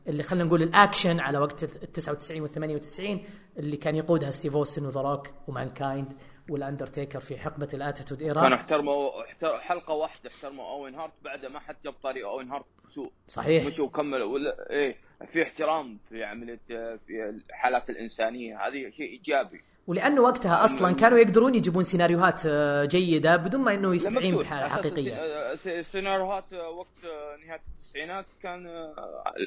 [0.07, 3.23] اللي خلينا نقول الأكشن على وقت ال 99 وال 98
[3.57, 6.13] اللي كان يقودها ستيف أوستن وذروك ومانكايند
[6.49, 8.41] والأندرتيكر في حقبة ال Attitude Era.
[8.41, 9.11] كانوا احترموا
[9.59, 13.11] حلقة واحدة احترموا أوين هارت بعدها ما حد جاب طريق أوين هارت بسوء.
[13.27, 13.65] صحيح.
[13.65, 14.95] مشوا وكملوا ولا إيه
[15.33, 16.59] في احترام في عملية
[17.07, 19.61] في الحالات الإنسانية هذه شيء إيجابي.
[19.87, 25.15] ولأنه وقتها أصلا كانوا يقدرون يجيبون سيناريوهات آه، جيدة بدون ما إنه يستعين بحاله حقيقيه
[25.15, 27.05] آه، سيناريوهات آه، وقت
[27.45, 28.67] نهاية التسعينات كان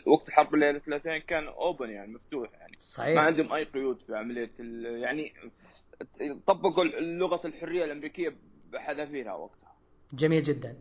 [0.06, 0.50] وقت حرب
[0.86, 2.78] 30 كان open يعني مفتوح يعني.
[2.90, 3.14] صحيح.
[3.14, 4.50] ما عندهم أي قيود في عملية
[5.02, 5.32] يعني
[6.46, 8.36] طبقوا لغة الحرية الأمريكية
[8.72, 9.74] بحذافيرها وقتها.
[10.12, 10.76] جميل جدا.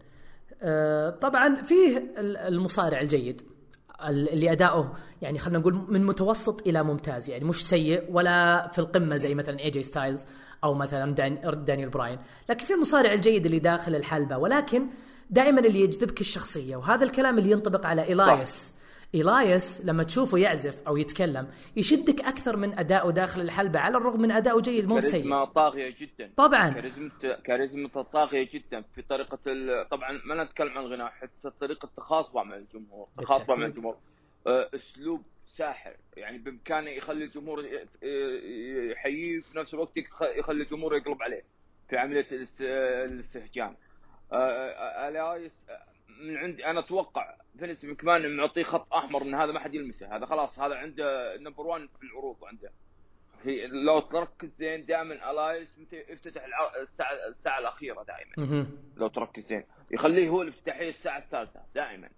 [1.21, 2.13] طبعا فيه
[2.47, 3.56] المصارع الجيد.
[4.01, 9.15] اللي أداؤه يعني خلينا نقول من متوسط إلى ممتاز يعني مش سيء ولا في القمة
[9.15, 10.25] زي مثلا اي جي ستايلز
[10.63, 14.87] أو مثلا دان دانيال براين لكن في المصارع الجيد اللي داخل الحلبة ولكن
[15.29, 18.73] دائما اللي يجذبك الشخصية وهذا الكلام اللي ينطبق على إيلايس.
[19.15, 24.31] إيلايس لما تشوفه يعزف أو يتكلم يشدك أكثر من أدائه داخل الحلبة على الرغم من
[24.31, 26.69] أدائه جيد مو سيء كاريزما طاغية جدا طبعا
[27.43, 29.37] كاريزما طاغية جدا في طريقة
[29.83, 33.97] طبعا ما نتكلم عن الغناء حتى طريقة تخاطبه مع الجمهور تخاطبه مع الجمهور
[34.47, 37.65] أه، أسلوب ساحر يعني بإمكانه يخلي الجمهور
[38.91, 39.91] يحييه في نفس الوقت
[40.37, 41.43] يخلي الجمهور يقلب عليه
[41.89, 42.27] في عملية
[42.61, 43.75] الاستهجان
[44.31, 45.51] أه، أه، الايس
[46.21, 50.15] من عندي أنا أتوقع فينس مكمان معطيه خط أحمر إن هذا ما حد يلمسه.
[50.15, 52.71] هذا خلاص هذا عنده number 1 في العروض عنده.
[53.43, 56.45] في لو تركز زين دائما ألايس يفتتح
[56.81, 58.67] الساعة الساعة الأخيرة دائما.
[58.97, 59.63] لو تركز زين.
[59.91, 62.09] يخليه هو الافتتاحيه الساعة الثالثة دائما.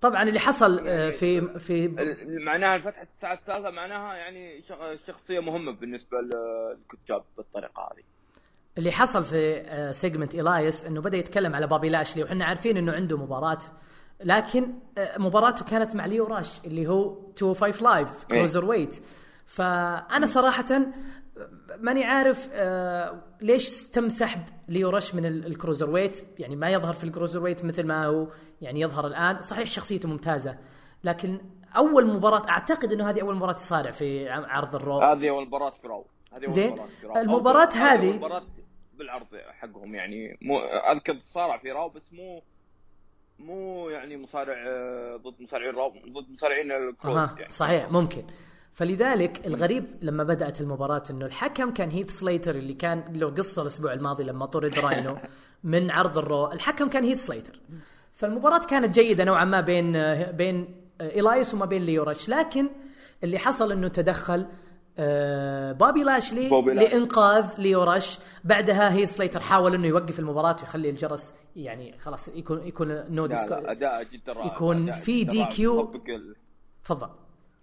[0.00, 1.88] طبعا اللي حصل آه، في في
[2.44, 4.62] معناها فتحه الساعة الثالثة معناها يعني
[5.06, 8.02] شخصية مهمة بالنسبة للكتاب بالطريقة هذه.
[8.78, 13.16] اللي حصل في segment الايس إنه بدأ يتكلم على بوبي لاشلي وحنا عارفين إنه عنده
[13.18, 13.58] مباراة.
[14.24, 19.02] لكن آه، مباراته كانت مع ليو راش اللي هو 205 لايف cruiserweight
[19.46, 20.66] فأنا صراحة
[21.78, 27.04] ماني عارف آه ليش تم سحب ليو رش من ال cruiserweight يعني ما يظهر في
[27.04, 28.28] ال cruiserweight مثل ما هو
[28.60, 29.38] يعني يظهر الآن.
[29.40, 30.56] صحيح شخصيته ممتازة
[31.04, 31.38] لكن
[31.76, 35.00] أول مباراة أعتقد إنه هذه أول مباراة يصارع في عرض الرو.
[35.00, 36.06] هذه أول مباراة في رو.
[36.32, 36.76] هذه زين
[37.16, 38.20] المباراة هذه
[38.98, 39.26] بالعرض
[39.60, 42.42] حقهم يعني مو أذكر صارع في راو بس مو
[43.38, 47.34] مو يعني مصارع آه، ضد مصارعين راو ضد مصارعين ال cruiser آه.
[47.38, 47.52] يعني.
[47.52, 48.24] صحيح ممكن
[48.72, 53.92] فلذلك الغريب لما بدأت المباراة إنه الحكم كان هيث سليتر اللي كان له قصة الأسبوع
[53.92, 55.18] الماضي لما طرد راينو
[55.64, 57.60] من عرض الرو الحكم كان هيث سليتر
[58.12, 59.92] فالمباراة كانت جيدة نوعا ما بين
[60.30, 62.68] بين إيلايس وما بين ليورش لكن
[63.24, 64.46] اللي حصل إنه تدخل
[65.72, 71.98] بوبي لاشلي بوبي لإنقاذ ليورش بعدها هيث سليتر حاول إنه يوقف المباراة ويخلي الجرس يعني
[71.98, 76.00] خلاص يكون يكون نو أداء جدا رائع يكون في DQ.
[76.84, 77.08] تفضل.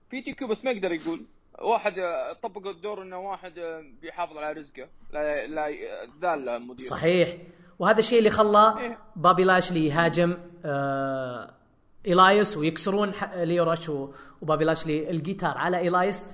[0.10, 1.22] في DQ بس ما يقدر يقول.
[1.62, 1.94] واحد
[2.44, 3.54] طبق الدور إنه واحد
[4.02, 4.88] بيحافظ على رزقه.
[5.14, 5.68] لا لا
[6.22, 7.38] ذال المدير صحيح.
[7.80, 8.98] وهذا الشيء اللي خلى إيه.
[9.16, 11.54] بوبي لاشلي يهاجم آه
[12.08, 13.90] ايلايس ويكسرون ليورش
[14.42, 16.26] وبوبي لاشلي الجيتار على ايلايس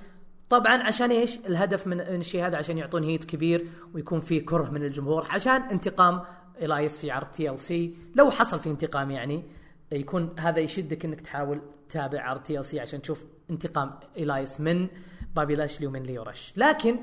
[0.50, 4.82] طبعا عشان إيش؟ الهدف من الشيء هذا عشان يعطون heat كبير ويكون في كره من
[4.82, 6.20] الجمهور عشان انتقام
[6.60, 9.44] ايلايس في عرض TLC لو حصل في انتقام يعني
[9.92, 14.88] يكون هذا يشدك إنك تحاول تتابع عرض TLC عشان تشوف انتقام إلايس من
[15.36, 16.52] بوبي لاشلي ومن ليو رش.
[16.56, 16.96] لكن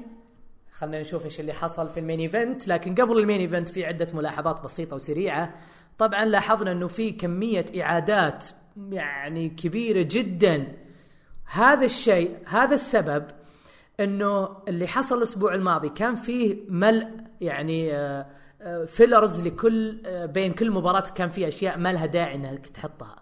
[0.71, 2.67] خلينا نشوف إيش اللي حصل في ال main event.
[2.67, 5.53] لكن قبل ال main event في عدة ملاحظات بسيطة وسريعة.
[5.97, 8.45] طبعا لاحظنا إنه في كمية إعادات
[8.91, 10.67] يعني كبيرة جدا.
[11.45, 13.25] هذا الشيء هذا السبب
[13.99, 17.08] إنه اللي حصل الأسبوع الماضي كان فيه ملء
[17.41, 17.91] يعني
[18.88, 22.67] fillers آه، آه، لكل آه، بين كل مباراة كان في أشياء ما لها داعي إنك
[22.67, 23.15] تحطها.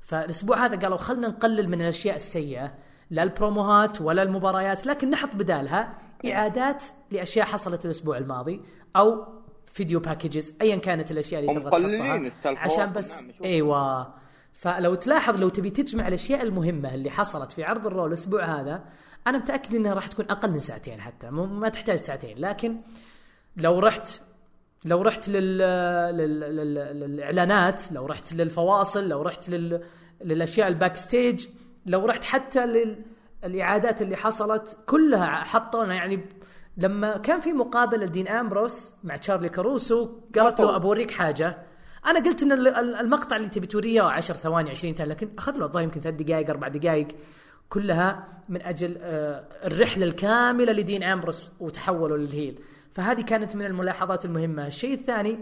[0.00, 2.72] فالأسبوع هذا قالوا خلنا نقلل من الأشياء السيئة
[3.10, 5.94] لا البروموهات ولا المباريات لكن نحط بدالها
[6.26, 8.62] إعادات لأشياء حصلت الأسبوع الماضي
[8.96, 9.26] أو
[9.66, 12.58] video packages ايا كانت الأشياء اللي تبغى تحطها.
[12.58, 14.14] عشان بس نعم إيوه.
[14.52, 18.84] فلو تلاحظ لو تبي تجمع الأشياء المهمة اللي حصلت في عرض الرو الأسبوع هذا
[19.26, 21.30] أنا متأكد إنها راح تكون أقل من ساعتين حتى.
[21.30, 22.38] ما تحتاج ساعتين.
[22.38, 22.76] لكن
[23.56, 24.20] لو رحت
[24.84, 25.58] لو رحت لل...
[26.16, 26.40] لل...
[26.40, 26.74] لل...
[26.74, 29.84] للإعلانات لو رحت للفواصل لو رحت لل...
[30.24, 31.46] للأشياء ال backstage
[31.86, 32.94] لو رحت حتى
[33.44, 35.94] للإعادات اللي حصلت كلها حطونا.
[35.94, 36.28] يعني
[36.76, 41.58] لما كان في مقابلة دين أمبروس مع تشارلي كاروسو قالت له ابوريك حاجة.
[42.06, 45.84] أنا قلت إن المقطع اللي تبي توريه 10 ثواني 20 ثانية لكن أخذ له الظاهر
[45.84, 47.08] يمكن ثلاث دقائق أربع دقائق
[47.70, 52.58] كلها من أجل آه، الرحلة الكاملة لدين أمبروس وتحوله لل heel.
[52.90, 54.66] فهذه كانت من الملاحظات المهمة.
[54.66, 55.38] الشيء الثاني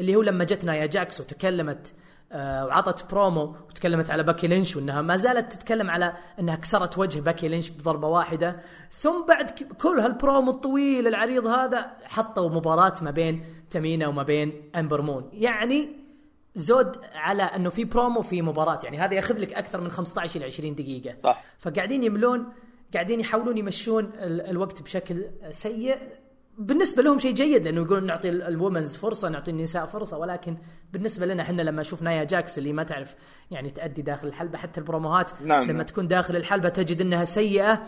[0.00, 1.94] اللي هو لما جت نايا جاكس وتكلمت
[2.32, 7.20] آه، وعطت برومو وتكلمت على باكي لينش وإنها ما زالت تتكلم على إنها كسرت وجه
[7.20, 8.60] باكي لينش بضربة واحدة.
[8.90, 9.50] ثم بعد
[9.80, 15.30] كل هالبرومو الطويل العريض هذا حطوا مباراة ما بين تمينا وما بين أمبر مون.
[15.32, 16.03] يعني
[16.54, 20.44] زود على انه في برومو في مباراه يعني هذا ياخذ لك أكثر من 15 إلى
[20.44, 21.16] 20 دقيقة.
[21.24, 21.44] صح.
[21.58, 22.52] فقاعدين يملون
[22.94, 25.98] قاعدين يحاولون يمشون الوقت بشكل سيء.
[26.58, 30.56] بالنسبة لهم شيء جيد لأنه يقولون نعطي ال women's فرصة نعطي النساء فرصة ولكن
[30.92, 33.14] بالنسبة لنا إحنا لما نشوف نايا جاكس اللي ما تعرف
[33.50, 35.82] يعني تأدي داخل الحلبة حتى ال promoهات نعم لما نعم.
[35.82, 37.82] تكون داخل الحلبة تجد إنها سيئة.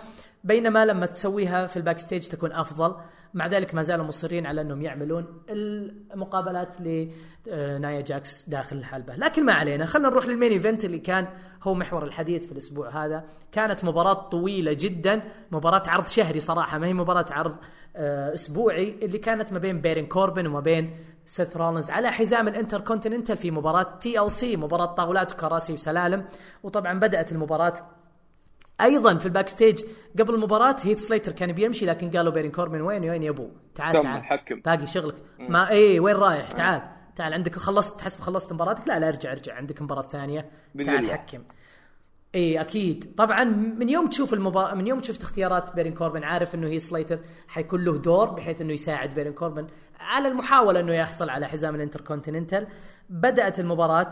[0.45, 2.97] بينما لما تسويها في ال backstage تكون أفضل.
[3.37, 9.17] مع ذلك ما زالوا مصرين على أنهم يعملون المقابلات لنايا جاكس داخل الحلبة.
[9.17, 11.29] لكن ما علينا خلينا نروح لل main event اللي كان
[11.63, 13.25] هو محور الحديث في الأسبوع هذا.
[13.53, 15.23] كانت مباراة طويلة جدا
[15.53, 17.57] مباراة عرض شهري صراحة ما هي مباراة عرض
[17.97, 20.91] آه، أسبوعي اللي كانت ما بين بيرن كوربن وما بين
[21.27, 26.25] سيث رولنز على حزام الانتر كونتيننتال في مباراة TLC مباراة طاولات وكراسي وسلالم.
[26.63, 27.75] وطبعا بدأت المباراة
[28.81, 29.85] أيضا في ال backstage
[30.19, 34.03] قبل المباراة هيت سليتر كان بيمشي لكن قالوا بيرن كوربن وين وين يا أبو؟ تعال
[34.03, 34.25] تعال.
[34.25, 34.61] حكم.
[34.61, 35.15] باقي شغلك.
[35.39, 36.83] ما اي وين رايح؟ تعال
[37.17, 37.33] تعال.
[37.33, 39.55] عندك خلصت تحسب خلصت مباراتك؟ لا لا ارجع ارجع.
[39.55, 40.51] عندك مباراة ثانية.
[40.85, 41.43] تعال حكم.
[42.35, 43.15] اي أكيد.
[43.17, 44.75] طبعا من يوم تشوف المبا...
[44.75, 48.73] من يوم شفت اختيارات بيرن كوربن عارف إنه هيث سليتر حيكون له دور بحيث إنه
[48.73, 49.67] يساعد بيرن كوربن
[50.01, 52.67] على المحاولة إنه يحصل على حزام الانتركونتيننتال.
[53.11, 54.11] بدأت المباراة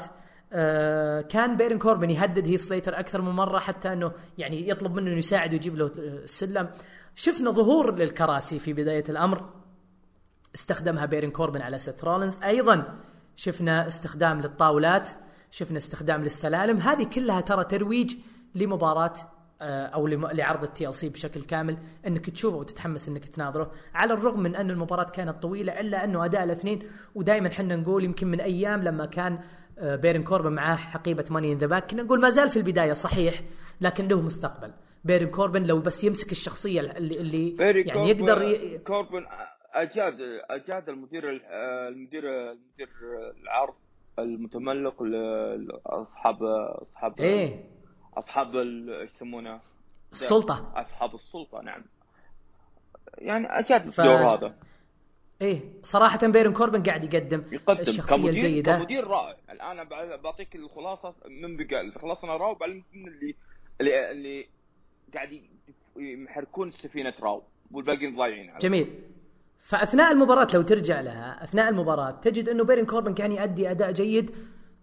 [1.29, 5.19] كان بيرن كوربن يهدد هيث سليتر أكثر من مرة حتى أنه يعني يطلب منه أنه
[5.19, 6.69] يساعد ويجيب له السلم.
[7.15, 9.51] شفنا ظهور للكراسي في بداية الأمر.
[10.55, 12.99] استخدمها بيرن كوربن على سيث رولنز أيضا
[13.37, 15.11] شفنا استخدام للطاولات
[15.51, 16.79] شفنا استخدام للسلالم.
[16.79, 18.17] هذه كلها ترى ترويج
[18.55, 19.15] لمباراة
[19.61, 21.77] آه، أو لعرض ال TLC بشكل كامل
[22.07, 23.71] أنك تشوفه وتتحمس أنك تناظره.
[23.95, 26.83] على الرغم من أن المباراة كانت طويلة إلا أنه أداء الاثنين
[27.15, 29.39] ودائما إحنا نقول يمكن من أيام لما كان آه،
[29.83, 31.91] بيرن كوربن معاه حقيبة Money in the Bank.
[31.91, 33.43] كنا نقول ما زال في البداية صحيح
[33.81, 34.73] لكن له مستقبل.
[35.05, 38.79] بيرن كوربن لو بس يمسك الشخصية اللي اللي يعني يقدر ي...
[38.79, 39.27] كوربن
[39.73, 40.15] اجاد
[40.51, 41.31] أجاد المدير
[41.89, 42.89] المدير المدير
[43.43, 43.75] العرض
[44.19, 47.65] المتملق لاصحاب اصحاب إيه.
[48.17, 49.61] أصحاب إيش يسمونه؟
[50.13, 50.73] السلطة.
[50.77, 51.85] أصحاب السلطة نعم.
[53.19, 54.01] يعني أجاد ف...
[54.01, 54.55] الدور هذا.
[55.43, 58.79] إيه صراحة بيرن كوربن قاعد يقدم, يقدم الشخصية كمدير الجيدة.
[58.79, 59.37] كمدير رائع.
[59.51, 59.85] الآن
[60.23, 63.35] بعطيك الخلاصة من بقى خلصنا راو بعدين من اللي
[63.81, 64.47] اللي, اللي
[65.15, 65.41] قاعد
[65.97, 67.43] يحركون سفينة راو
[67.73, 68.95] والباقيين ضايعين جميل.
[69.61, 74.31] فأثناء المباراة لو ترجع لها أثناء المباراة تجد أنه بيرن كوربن كان يؤدي أداء جيد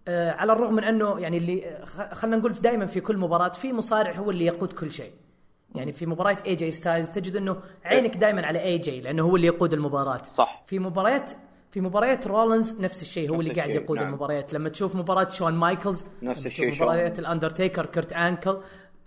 [0.08, 4.12] آه على الرغم من أنه يعني اللي خلينا نقول دائما في كل مباراة في مصارع
[4.12, 5.12] هو اللي يقود كل شيء.
[5.74, 9.36] يعني في مباراة اي جي ستايلز تجد إنه عينك دائما على اي جي لأنه هو
[9.36, 10.22] اللي يقود المباراة.
[10.36, 10.62] صح.
[10.66, 11.30] في مباريات
[11.70, 14.06] في مباريات رولنز نفس الشيء هو اللي قاعد يقود نعم.
[14.06, 14.52] المباريات.
[14.52, 18.56] لما تشوف مباراة شون مايكلز نفس الشيء مباريات الاندرتيكر كرت أنجل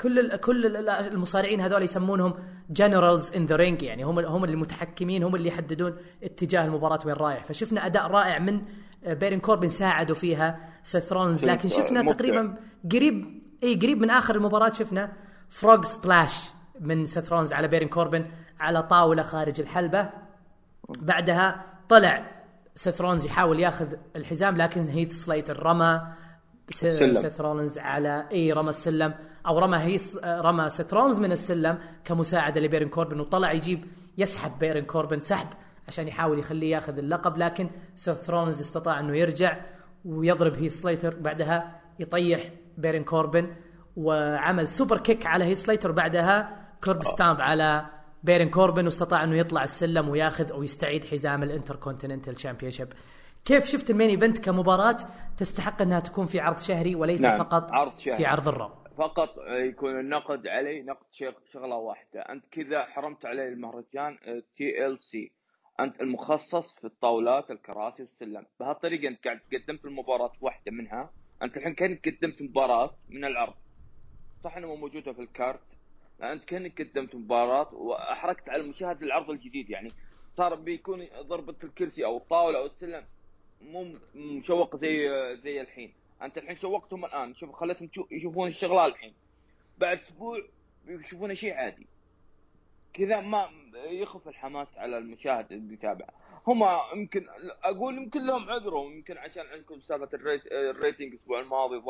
[0.01, 2.34] كل كل المصارعين هذول يسمونهم
[2.69, 7.15] generals in the ring يعني هم هم اللي متحكمين هم اللي يحددون اتجاه المباراة وين
[7.15, 7.45] رايح.
[7.45, 8.62] فشفنا أداء رائع من
[9.08, 12.58] بيرن كوربن ساعدوا فيها سيث رولنز لكن شفنا تقريبا
[12.91, 15.12] قريب إي قريب من آخر المباراة شفنا
[15.49, 18.25] frog splash من سيث رولنز على بيرن كوربن
[18.59, 20.09] على طاولة خارج الحلبة.
[20.99, 22.31] بعدها طلع
[22.75, 26.01] سيث رولنز يحاول ياخذ الحزام لكن هيث سليتر رمى
[26.71, 29.13] سيث رولنز على إي رمى السلم
[29.47, 33.85] أو رمى هيث رمى سيث رولنز من السلم كمساعدة لبيرن كوربن وطلع يجيب
[34.17, 35.47] يسحب بيرن كوربن سحب
[35.88, 39.57] عشان يحاول يخليه ياخذ اللقب لكن سيث رولنز استطاع إنه يرجع
[40.05, 43.55] ويضرب هيث سليتر بعدها يطيح بيرن كوربن
[43.97, 47.85] وعمل superkick على هيث سليتر بعدها curb stomp على
[48.23, 52.88] بيرن كوربن واستطاع انه يطلع السلم وياخذ أو يستعيد حزام ال Intercontinental Championship.
[53.45, 54.97] كيف شفت ال main event كمباراة
[55.38, 57.38] تستحق انها تكون في عرض شهري وليس نعم.
[57.38, 58.17] فقط عرض شهري.
[58.17, 61.05] في عرض الرو؟ فقط يكون النقد علي نقد
[61.53, 62.21] شغلة واحدة.
[62.21, 64.17] أنت كذا حرمت علي المهرجان
[64.57, 65.31] TLC
[65.79, 71.09] أنت المخصص في الطاولات الكراسي والسلم بهالطريقة أنت قاعد قدمت المباراة واحدة منها.
[71.43, 73.53] أنت الحين كأنك قدمت مباراة من العرض.
[74.43, 75.59] صح انها موجودة في ال card؟
[76.23, 79.89] أنت كأنك قدمت مباراة وأحرقت على المشاهد العرض الجديد يعني
[80.38, 83.04] صار بيكون ضربة الكرسي أو الطاولة أو السلم
[83.62, 85.93] مو مشوق زي زي الحين.
[86.21, 87.36] أنت الحين شوقتهم الآن.
[87.36, 89.13] شوف خليتهم يشوفون الشغلات الحين.
[89.78, 90.41] بعد أسبوع
[90.88, 91.88] يشوفون شيء عادي.
[92.93, 96.06] كذا ما يخف الحماس على المشاهد اللي بيتابع
[96.47, 96.63] هم
[96.95, 97.25] يمكن
[97.63, 98.93] أقول يمكن لهم عذرهم.
[98.93, 101.82] يمكن عشان عندكم سالفة ال rate ال rating الأسبوع الماضي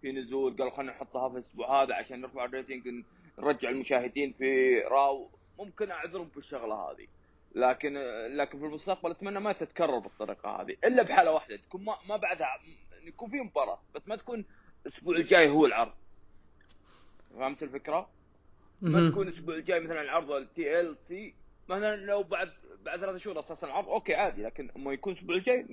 [0.00, 3.04] في نزول قالوا خلينا نحطها في الأسبوع هذا عشان نرفع ال rating
[3.40, 7.06] نرجع المشاهدين في راو ممكن أعذرهم بالشغله هذه.
[7.54, 7.94] لكن
[8.36, 12.48] لكن في المستقبل أتمنى ما تتكرر بالطريقة هذه إلا بحالة واحدة تكون ما, ما بعدها
[13.04, 14.44] يكون في مباراة بس ما تكون
[14.86, 15.92] الأسبوع الجاي هو العرض.
[17.34, 18.10] فهمت الفكرة؟
[18.82, 21.34] ما تكون الأسبوع الجاي مثلا العرض ال TLC
[21.68, 25.66] مثلا لو بعد بعد ثلاث شهور أساسا العرض okay عادي لكن ما يكون الأسبوع الجاي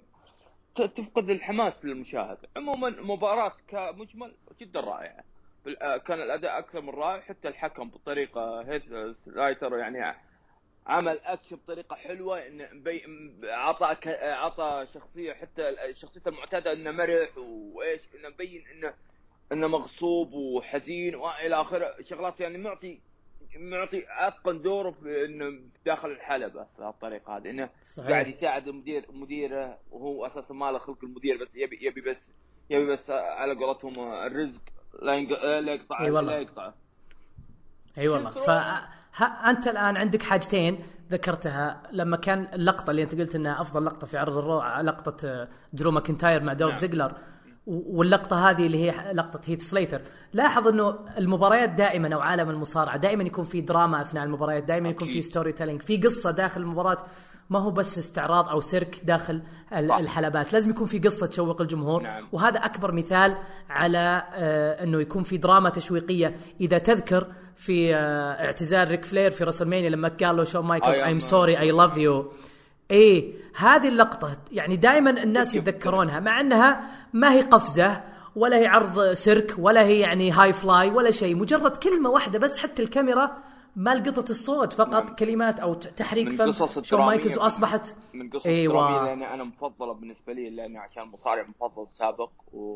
[0.75, 2.37] تفقد الحماس للمشاهد.
[2.55, 5.23] عموما مباراة كمجمل جدا رائعة.
[5.75, 8.83] كان الأداء أكثر من رائع حتى الحكم بطريقة هيث
[9.25, 10.15] سلايتر يعني
[10.87, 13.03] عمل أكشن بطريقة حلوة انه بي...
[13.43, 14.07] عطى ك...
[14.21, 18.93] عطى شخصية حتى شخصيته المعتاده إنه مرح وإيش إنه مبين إنه
[19.51, 22.99] إنه مغصوب وحزين وإلى آخره شغلات يعني معطي
[23.55, 28.09] معطي أتقن دوره في إنه داخل الحلبة بهالطريقه هذه إنه صحيح.
[28.09, 32.29] قاعد يساعد المدير مديره وهو أساسا ما له خلق المدير بس يبي يبي بس
[32.69, 34.61] يبي بس على قولتهم الرزق
[35.01, 35.15] لا
[35.73, 36.39] يقطع أي والله.
[36.39, 36.73] لا
[37.97, 40.79] إي والله فانت الآن عندك حاجتين
[41.11, 45.91] ذكرتها لما كان اللقطة اللي أنت قلت إنها أفضل لقطة في عرض الرو لقطة درو
[45.91, 46.79] ماكنتاير مع دولف نعم.
[46.79, 47.13] زيجلر
[47.67, 50.01] واللقطة هذه اللي هي لقطة هيث سليتر.
[50.33, 55.07] لاحظ إنه المباريات دائما أو عالم المصارعة دائما يكون في دراما أثناء المباريات دائما يكون
[55.07, 56.97] في story telling في قصة داخل المباراة.
[57.49, 59.41] ما هو بس استعراض أو سيرك داخل
[59.73, 62.03] الحلبات لازم يكون في قصة تشوق الجمهور.
[62.03, 62.27] نعم.
[62.31, 63.37] وهذا أكبر مثال
[63.69, 66.35] على آه إنه يكون في دراما تشويقية.
[66.61, 71.19] إذا تذكر في آه اعتزال ريك فلير في راسلمانيا لما قال له شون مايكلز I'm
[71.19, 72.31] sorry I love you
[72.91, 78.03] إيه هذه اللقطة يعني دائما الناس يتذكرونها مع أنها ما هي قفزة
[78.35, 82.59] ولا هي عرض سيرك ولا هي يعني high fly ولا شيء مجرد كلمة واحدة بس
[82.63, 83.37] حتى الكاميرا
[83.75, 85.15] ما لقطة الصوت فقط نعم.
[85.15, 87.37] كلمات أو تحريك فم شون مايكلز.
[87.37, 88.87] واصبحت من قصص أيوة.
[88.87, 89.05] أيوة.
[89.05, 92.31] لاني أنا مفضلة بالنسبة لي لأني عشان مصارع مفضل سابق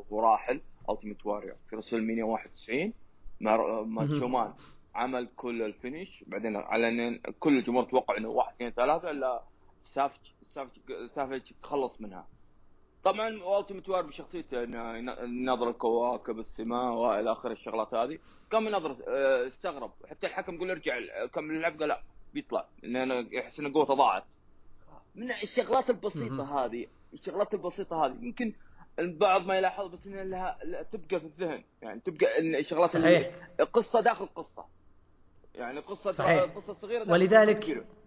[0.09, 2.93] وراحل التيمت واريور في رسول مينيا 91
[3.41, 4.20] مع مع مهم.
[4.20, 4.53] شومان
[4.95, 9.41] عمل كل الفينش بعدين على كل الجمهور توقع إنه واحد اثنين ثلاثة إلا
[9.94, 10.72] سافج سافج
[11.16, 12.28] سافج تخلص منها
[13.04, 18.20] طبعا التيمت واريور بشخصيته إنه يناظر الكواكب السماء وإلى اخره الشغلات هذه
[18.52, 20.94] قام يناظر آه، استغرب حتى الحكم يقول ارجع
[21.34, 22.02] كمل اللعب قال لا
[22.34, 24.24] بيطلع لأنه يحس إن قوته ضاعت
[25.16, 26.66] من الشغلات البسيطة.
[26.66, 28.54] هذه الشغلات البسيطة هذه يمكن
[29.00, 33.36] البعض ما يلاحظ بس إنها لها تبقى في الذهن يعني تبقى إن الشغلات صحيح.
[33.74, 34.66] قصه داخل قصة
[35.56, 36.44] يعني قصة صحيح.
[36.44, 38.01] قصة صغيرة ولذلك-.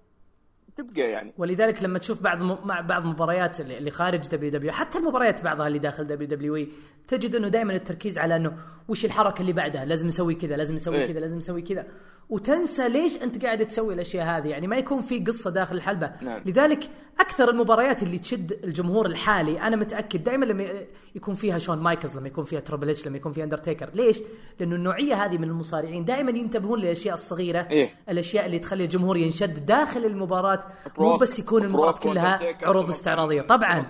[0.76, 1.32] تبقى يعني.
[1.38, 2.58] ولذلك لما تشوف بعض م...
[2.64, 6.66] مع بعض المباريات اللي خارج دبليو دبليو حتى المباريات بعضها اللي داخل دبليو دبليو
[7.08, 8.56] تجد إنه دائما التركيز على إنه
[8.88, 11.06] وش الحركة اللي بعدها؟ لازم نسوي كذا لازم نسوي إيه.
[11.06, 11.86] كذا لازم نسوي كذا.
[12.30, 16.12] وتنسى ليش أنت قاعد تسوي الأشياء هذه؟ يعني ما يكون في قصة داخل الحلبة.
[16.22, 16.42] نعم.
[16.46, 16.84] لذلك
[17.20, 20.68] أكثر المباريات اللي تشد الجمهور الحالي أنا متأكد دائما لما
[21.14, 23.90] يكون فيها شون مايكلز لما يكون فيها تريبل إتش لما يكون فيها أندرتيكر.
[23.94, 24.18] ليش؟
[24.60, 27.90] لأنه النوعية هذه من المصارعين دائما ينتبهون للأشياء الصغيرة إيه.
[28.08, 30.63] الأشياء اللي تخلي الجمهور ينشد داخل المباراة
[30.98, 33.42] مو بس يكون المباراه كلها عروض استعراضية.
[33.42, 33.84] طبعا.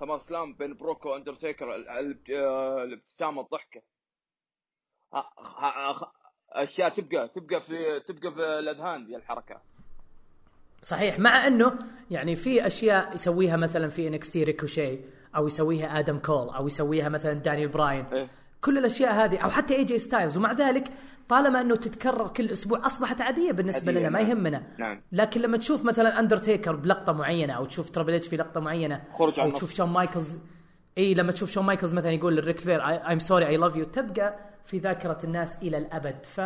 [0.00, 2.32] سمر سلام بين بروك وأندرتيكر ال- ال-
[2.84, 3.82] الابتسامة الضحكة.
[6.52, 9.60] أشياء تبقى تبقى في تبقى في الأذهان دي الحركة.
[10.82, 11.18] صحيح.
[11.18, 11.78] مع أنه
[12.10, 14.98] يعني في أشياء يسويها مثلا في انكستي ريكوشي
[15.36, 18.28] أو يسويها آدم كول أو يسويها مثلا دانيال براين إيه.
[18.60, 20.88] كل الأشياء هذه أو حتى اي جي ستايلز ومع ذلك
[21.28, 24.30] طالما أنه تتكرر كل أسبوع أصبحت عادية بالنسبة عادية، لنا ما نعم.
[24.30, 25.00] يهمنا نعم.
[25.12, 29.40] لكن لما تشوف مثلا اندرتيكر بلقطة معينة أو تشوف تربل اتش في لقطة معينة خرج
[29.40, 29.52] عن أو.
[29.56, 30.38] تشوف شون مايكلز
[30.98, 34.36] إي لما تشوف شون مايكلز مثلا يقول للريك فلير I'm sorry I love you تبقى
[34.64, 36.40] في ذاكرة الناس إلى الأبد ف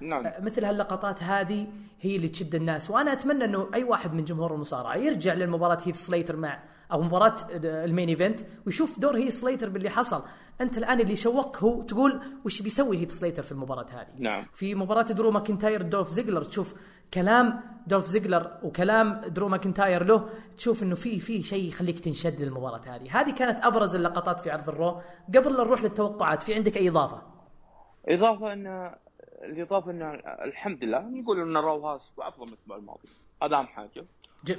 [0.00, 0.32] نعم.
[0.40, 1.66] مثل هاللقطات هذه
[2.00, 5.96] هي اللي تشد الناس وأنا أتمنى أنه أي واحد من جمهور المصارعة يرجع للمباراة هيث
[5.96, 6.58] سليتر مع
[6.92, 10.22] أو مباراة ال main event ويشوف دور هيث سليتر باللي حصل.
[10.60, 14.46] أنت الآن اللي شوقك هو تقول وش بيسوي هيث سليتر في المباراة هذه؟ نعم.
[14.54, 16.74] في مباراة درو ماكنتاير دولف زيجلر تشوف
[17.14, 22.80] كلام دولف زيجلر وكلام درو ماكنتاير له تشوف إنه في في شيء يخليك تنشد للمباراة
[22.86, 23.20] هذه.
[23.20, 25.00] هذه كانت أبرز اللقطات في عرض الرو.
[25.36, 27.22] قبل لا نروح للتوقعات في عندك أي إضافة؟
[28.08, 28.94] إضافة ان
[29.44, 30.02] الإضافة إن
[30.44, 33.08] الحمد لله نقول إن رو أسبوع أفضل من الأسبوع الماضي.
[33.42, 34.04] هذا اهم حاجة.
[34.44, 34.52] ج...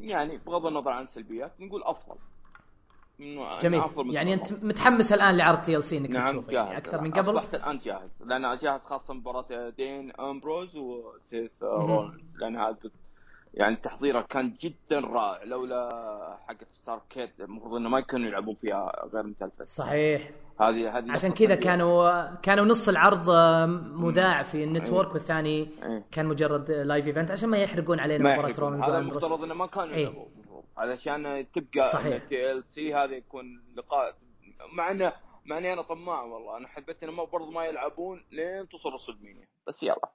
[0.00, 2.16] يعني بغض النظر عن السلبيات نقول أفضل.
[3.20, 3.80] إنه جميل.
[3.80, 6.66] أفضل يعني أنت متحمس الآن لعرض تي ال سي إنك نعم تشوفه جاهز.
[6.66, 8.10] يعني أكثر من قبل؟ أصبحت الآن جاهز.
[8.24, 12.76] لأن جاهز خاصة مباراة دين أمبروز وسيث رولنز لأن هذا
[13.56, 15.88] يعني تحضيره كان جدا رائع لولا
[16.48, 20.30] حقت ستار كيت المفروض إنه ما يكونوا يلعبون فيها غير متلفز صحيح
[20.60, 21.54] هذه هذه عشان كذا.
[21.54, 23.66] كانوا كانوا نص العرض آه،
[24.06, 25.12] مذاع في ال network أيه.
[25.14, 26.04] والثاني أيه.
[26.12, 28.54] كان مجرد live event عشان ما يحرقون علينا مباراة.
[28.58, 30.06] رولنز هذا المفترض إنه ما كانوا إيه.
[30.06, 30.64] المفروض.
[30.76, 32.22] علشان تبقى صحيح.
[32.22, 33.44] التي ال سي هذا يكون
[33.76, 34.14] لقاء
[34.72, 35.12] مع انه
[35.44, 39.16] مع إني أنا طماع والله أنا حبيت إنه برضه ما يلعبون لين توصل راسل
[39.66, 40.10] بس يلا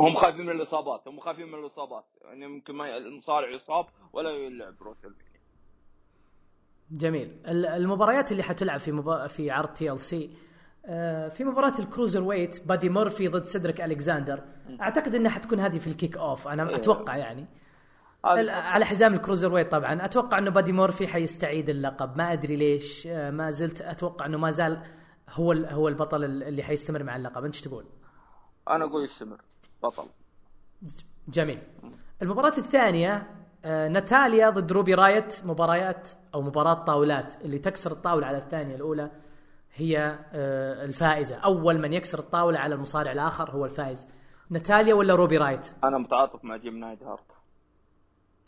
[0.00, 2.04] هم خايفين من الإصابات هم خايفين من الإصابات.
[2.24, 5.14] يعني ممكن ما المصارع يصاب ولا يلعب روسل
[6.90, 7.36] جميل.
[7.48, 9.26] ال- المباريات اللي حتلعب في مبا...
[9.26, 10.30] في عرض تي ال سي
[11.30, 14.40] في مباراة ال cruiserweight بادي مورفي ضد سيدريك الكساندر
[14.80, 16.76] أعتقد إنها حتكون هذه في ال kick off أنا إيه.
[16.76, 17.46] أتوقع يعني.
[18.50, 20.04] على حزام ال cruiserweight طبعا.
[20.04, 22.16] أتوقع إنه بادي مورفي حيستعيد اللقب.
[22.18, 24.82] ما أدري ليش آه، ما زلت أتوقع إنه ما زال
[25.30, 27.44] هو هو البطل ال- اللي حيستمر مع اللقب.
[27.44, 27.84] أنت إيش تقول؟
[28.70, 29.40] أنا أقول يستمر
[29.82, 30.06] بطل.
[31.28, 31.58] جميل.
[32.22, 33.30] المباراة الثانية
[33.64, 35.40] آه، ناتاليا ضد روبي رايوت.
[35.44, 37.34] مباريات أو مباراة طاولات.
[37.44, 39.10] اللي تكسر الطاولة على الثانية الأولى
[39.74, 41.36] هي آه، الفائزة.
[41.36, 44.06] أول من يكسر الطاولة على المصارع الآخر هو الفائز.
[44.50, 47.20] ناتاليا ولا روبي رايوت؟ أنا متعاطف مع جيم نايت هارت.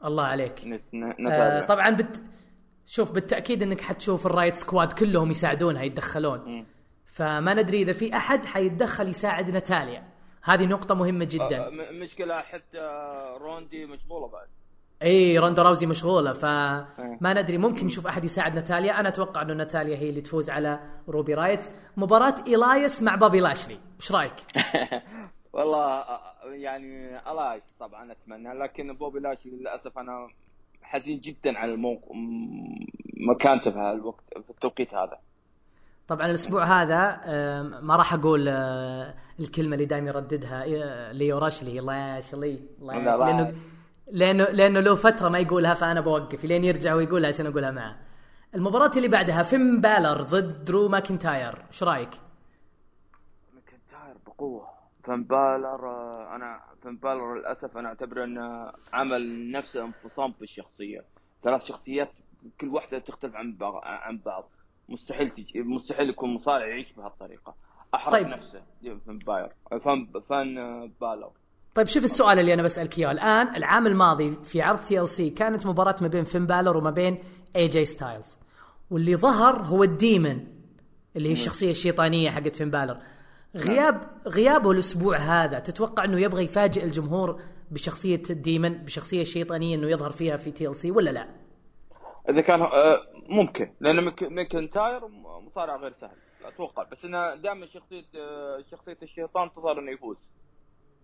[0.04, 0.62] الله عليك.
[0.66, 2.22] نت- ن- آه، طبعا بت...
[2.86, 6.66] شوف بالتأكيد إنك حتشوف ال Riott Squad كلهم يساعدونها يتدخلون.
[7.16, 10.04] فما ندري إذا في أحد حيتدخل يساعد ناتاليا.
[10.42, 11.66] هذه نقطة مهمة جدا.
[11.66, 12.78] آه، مشكلة حتى
[13.40, 14.48] روندي مشغولة بعد.
[15.02, 19.00] إي روندا راوزي مشغولة فما ندري ممكن نشوف أحد يساعد ناتاليا.
[19.00, 21.66] أنا أتوقع إنه ناتاليا هي اللي تفوز على روبي رايوت.
[21.96, 23.78] مباراة إلايس مع بوبي لاشلي.
[24.00, 24.34] إيش رأيك؟
[25.52, 30.28] والله آه، يعني الايس طبعا أتمنى لكن بوبي لاشلي للأسف أنا
[30.82, 32.14] حزين جدا على الموقع
[33.30, 35.18] مكانته في هالوقت في التوقيت هذا.
[36.08, 37.20] طبعا الأسبوع هذا
[37.80, 40.64] ما راح أقول آه، الكلمة اللي دائما يرددها
[41.12, 41.80] ليو رش لاشلي.
[41.80, 43.32] لاشلي لا، لاشلي لا.
[43.32, 43.54] لأنه
[44.12, 46.44] لأنه لأنه له فترة ما يقولها فأنا بوقف.
[46.44, 47.96] لين يرجع ويقولها عشان أقولها معه.
[48.54, 51.64] المباراة اللي بعدها فين بالور ضد درو ماكنتاير.
[51.68, 52.10] إيش رأيك؟
[53.54, 54.68] ماكنتاير بقوة.
[55.04, 61.04] فين بالور أنا فين بالور للأسف أنا أعتبره إنه عمل نفسه انفصام في الشخصية.
[61.44, 62.10] ثلاث شخصيات
[62.60, 64.50] كل واحدة تختلف عن بعض عن بعض.
[64.88, 67.54] مستحيل تجي مستحيل يكون مصارع يعيش بهالطريقة.
[67.94, 68.26] أحرق طيب.
[68.26, 68.62] نفسه.
[69.06, 69.48] فان باير.
[69.84, 71.30] فان فان آه، بالر
[71.74, 73.12] طيب شوف السؤال اللي أنا بسألك إياه.
[73.12, 76.90] الآن العام الماضي في عرض تي ال سي كانت مباراة ما بين فين بالر وما
[76.90, 77.18] بين
[77.56, 78.38] اي جي ستايلز
[78.90, 80.46] واللي ظهر هو الديمن
[81.16, 82.98] اللي هي الشخصية الشيطانية حقت فين بالر
[83.56, 89.90] غياب غيابه الأسبوع هذا تتوقع إنه يبغى يفاجئ الجمهور بشخصية ال Demon بشخصية الشيطانية إنه
[89.90, 91.26] يظهر فيها في TLC ولا لا؟
[92.28, 92.98] إذا كان آه،
[93.28, 95.08] ممكن لأن ماكنتاير
[95.46, 96.82] مصارع غير سهل أتوقع.
[96.82, 100.24] بس إنه دائما شخصية آه، شخصية الشيطان تظهر إنه يفوز.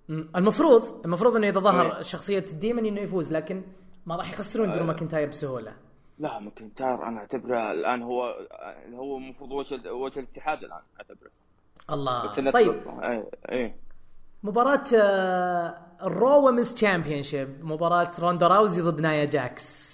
[0.09, 0.31] مم.
[0.37, 2.03] المفروض المفروض إنه إذا ظهر إيه.
[2.03, 3.63] شخصية ال Demon إنه يفوز لكن
[4.07, 4.75] ما راح يخسرون آه.
[4.75, 5.77] درو ماكنتاير بسهولة.
[6.19, 11.31] لا ماكنتاير أنا أعتبره الآن هو آه، هو المفروض وجه وجه الاتحاد الآن أعتبره.
[11.91, 12.51] الله.
[12.51, 12.73] طيب.
[13.03, 13.77] إيه إيه.
[14.43, 19.93] مباراة آه، ال Raw Women's Championship مباراة روندا راوزي ضد نايا جاكس.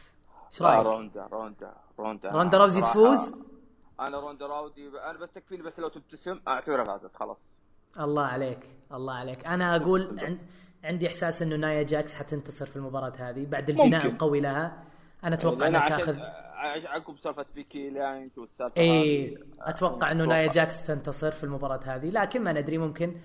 [0.53, 1.88] إيش آه، رأيك؟ روندا روندا.
[1.99, 3.35] روندا روندا راوزي تفوز؟
[4.01, 7.37] أنا روندا راوزي أنا بس تكفيني بس لو تبتسم اعتبرها فازت خلاص
[8.01, 10.39] الله عليك الله عليك أنا أقول عن...
[10.85, 14.15] عندي إحساس إنه نايا جاكس حتنتصر في المباراة هذه بعد البناء ممكن.
[14.15, 14.85] القوي لها
[15.25, 16.17] أنا أتوقع لأن انها تاخذ
[16.87, 20.25] عقب سالفة بيكي لانش والسالفة إي أتوقع إنه.
[20.25, 23.17] نايا جاكس تنتصر في المباراة هذه لكن ما ندري ممكن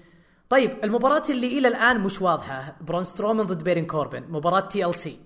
[0.50, 5.20] طيب المباراة اللي إلى الآن مش واضحة برون سترومان ضد بارون كوربن مباراة TLC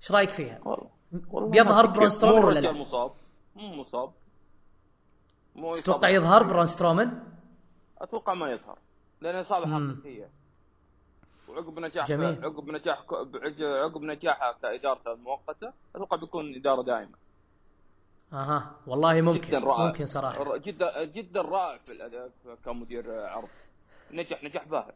[0.00, 2.08] إيش رأيك فيها؟ والله بيظهر برون.
[2.08, 3.10] سترومان مو ولا لا؟ مصاب.
[3.56, 4.12] مو مصاب.
[5.56, 6.08] مو تتوقع.
[6.08, 7.22] يظهر برون سترومان؟
[8.00, 8.78] أتوقع ما يظهر.
[9.20, 9.66] لأن إصابة.
[9.66, 10.28] حقيقية.
[11.48, 12.44] وعقب نجاح جميل.
[12.44, 13.04] عقب نجاح
[13.84, 17.14] عقب- نجاحها كإدارته المؤقتة أتوقع بيكون إدارة دائمة.
[18.32, 18.70] أها.
[18.86, 19.40] والله ممكن.
[19.48, 19.86] جدا رائع.
[19.86, 20.56] ممكن صراحة.
[20.56, 22.30] جدا جدا رائع في الاداء
[22.64, 23.48] كمدير عرض.
[24.10, 24.94] نجح نجاح باهر.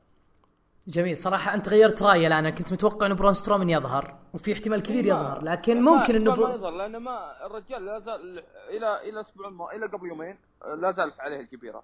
[0.86, 1.16] جميل.
[1.16, 2.38] صراحة أنت غيرت رأيي الآن.
[2.46, 4.21] أنا كنت متوقع إنه برون سترومان يظهر.
[4.34, 6.54] وفي احتمال كبير ما- يظهر لكن ممكن إنه ما.
[6.54, 10.38] يظهر لأن ما الرجال لا زال إلى إلى أسبوع ما إلى قبل يومين
[10.80, 11.82] لا زالت عليه الكبيرة.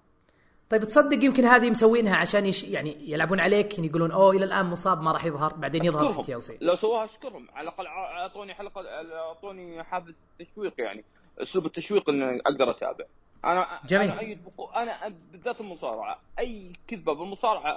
[0.69, 2.63] طيب تصدق يمكن هذه مسوينها عشان يش...
[2.63, 5.53] يعني يلعبون عليك يعني يقولون أوه إلى الآن مصاب ما راح يظهر.
[5.53, 6.21] بعدين يظهر في.
[6.23, 7.47] TLC لو سواها أشكرهم.
[7.53, 8.81] على الأقل أعطوني حلقة
[9.15, 11.03] أعطوني حافز تشويق يعني
[11.39, 13.05] أسلوب التشويق إني أقدر أتابع.
[13.45, 14.11] أنا جميل.
[14.11, 14.69] أنا ايد بقو...
[14.69, 16.19] أنا بالذات المصارعة.
[16.39, 17.71] أي كذبة بالمصارعة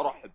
[0.00, 0.30] أرحب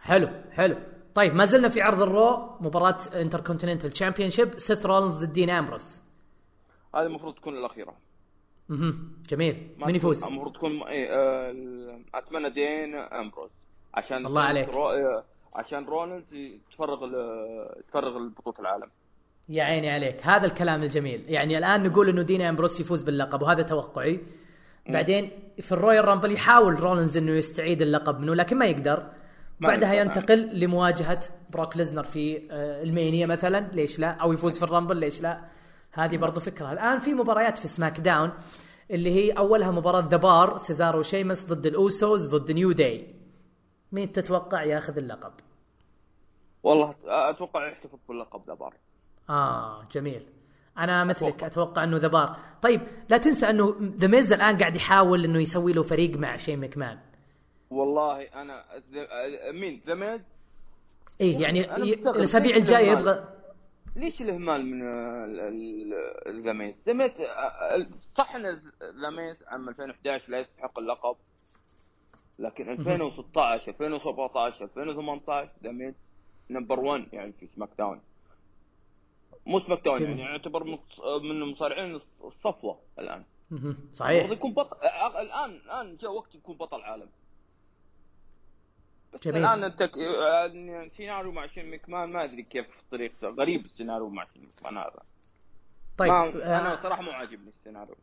[0.00, 0.76] حلو حلو.
[1.14, 6.02] طيب ما زلنا في عرض الرو مباراة Intercontinental Championship سيث رولنز ضد دين امبروس
[6.94, 7.94] هذه المفروض تكون الأخيرة.
[8.68, 9.12] مهم.
[9.28, 9.68] جميل.
[9.78, 11.54] من يفوز؟ المفروض تكون إيه آه،
[12.14, 13.50] أتمنى دين امبروس
[13.94, 14.68] عشان الله عليك.
[14.74, 14.88] رو...
[14.90, 15.24] آه،
[15.56, 16.36] عشان رولنز
[16.72, 18.88] تفرغ ال- تفرغ بطوله العالم.
[19.48, 20.26] يا عيني عليك.
[20.26, 21.24] هذا الكلام الجميل.
[21.28, 24.20] يعني الآن نقول إنه دين امبروس يفوز باللقب وهذا توقعي.
[24.88, 25.30] بعدين
[25.60, 29.06] في ال Royal Rumble يحاول رولنز إنه يستعيد اللقب منه لكن ما يقدر.
[29.60, 33.68] بعدها ينتقل لمواجهة بروك ليزنر في آه، المانيا مثلا.
[33.72, 35.40] ليش لا؟ أو يفوز في ال Rumble ليش لا؟
[35.92, 36.72] هذه برضو فكرة.
[36.72, 38.32] الآن في مباريات في سماك داون
[38.90, 43.14] اللي هي أولها مباراة ذا بار سيزارو شيمس ضد الأوسوز ضد نيو داي.
[43.92, 45.32] مين تتوقع ياخذ اللقب؟
[46.62, 48.74] والله أتوقع يحتفظ باللقب ذا بار
[49.30, 50.22] آه جميل.
[50.78, 51.84] أنا مثلك أتوقع.
[51.84, 55.82] إنه ذا بار طيب لا تنسى إنه ذا ميز الآن قاعد يحاول إنه يسوي له
[55.82, 56.98] فريق مع شين مكمان
[57.70, 58.64] والله أنا
[59.52, 60.20] مين ذا ميز
[61.20, 61.76] إيه يعني.
[62.10, 63.24] الأسابيع الجاية؟ يبغى
[63.96, 64.82] ليش الاهمال من
[66.44, 67.10] ذا ميز؟ ذا ميز
[68.16, 68.42] صح إن
[69.02, 71.16] ذا ميز عام 2011 لا يستحق اللقب
[72.38, 75.94] لكن 2016 2017 2018 ذا ميز
[76.50, 78.00] number 1 يعني في سماك داون
[79.46, 80.02] مو سماك داون.
[80.02, 80.64] يعني يعتبر
[81.22, 83.24] من مصارعين الصفوة الآن
[83.92, 84.76] صحيح يكون بطل
[85.20, 87.08] الان الآن جاء وقت يكون بطل عالم
[89.14, 89.44] بس جميل.
[89.44, 94.48] الآن أنت آه، سيناريو مع شين مكمان ما أدري كيف طريقته غريب السيناريو مع شين
[94.56, 95.02] مكمان هذا
[95.98, 97.94] طيب ما آه أنا صراحة مو عاجبني السيناريو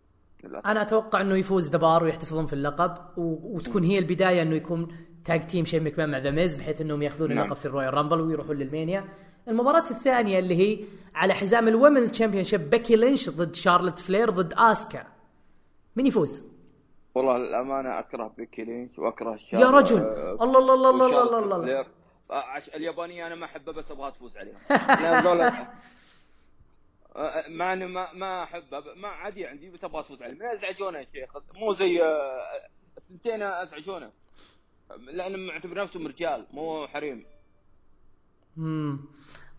[0.43, 3.55] للأسف أنا أتوقع إنه يفوز ذا بار ويحتفظون في اللقب و...
[3.55, 4.95] وتكون هي البداية إنه يكون
[5.25, 7.37] tag team شين مكمان مع ذا ميز بحيث إنهم يأخذون نعم.
[7.37, 9.05] اللقب في ال Royal Rumble ويروحون للمانيا
[9.47, 10.85] المباراة الثانية اللي هي
[11.15, 15.07] على حزام ال Women's Championship بيكي لينش ضد شارلوت فلير ضد آسكا
[15.95, 16.54] مين يفوز؟
[17.15, 19.97] والله للامانه أكره بيكي لينش وأكره الشارلوت يا رجل.
[19.97, 21.85] آه، الله الله الله الله الله الله, الله.
[22.31, 22.57] آه،.
[22.75, 24.57] اليابانية أنا ما أحبها بس أبغاها تفوز عليهم
[25.23, 25.67] ذولا-
[27.15, 31.05] آه، مع اني ما ما أحبها ما عادي عندي بس أبغى تفوز عليهم ازعجونا يا
[31.13, 31.29] شيخ.
[31.53, 32.43] مو زي آه،
[32.97, 34.11] الثنتين ازعجونا
[34.97, 37.23] لانهم معتبر نفسهم رجال مو حريم.
[38.57, 38.99] مم.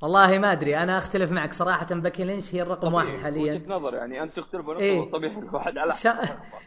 [0.02, 3.54] والله ما أدري أنا أختلف معك صراحة بكي لينش هي الرقم واحد حاليا.
[3.54, 5.10] وجهة نظر يعني أنت تختلف إيه.
[5.10, 6.20] طبيعي الواحد على شا...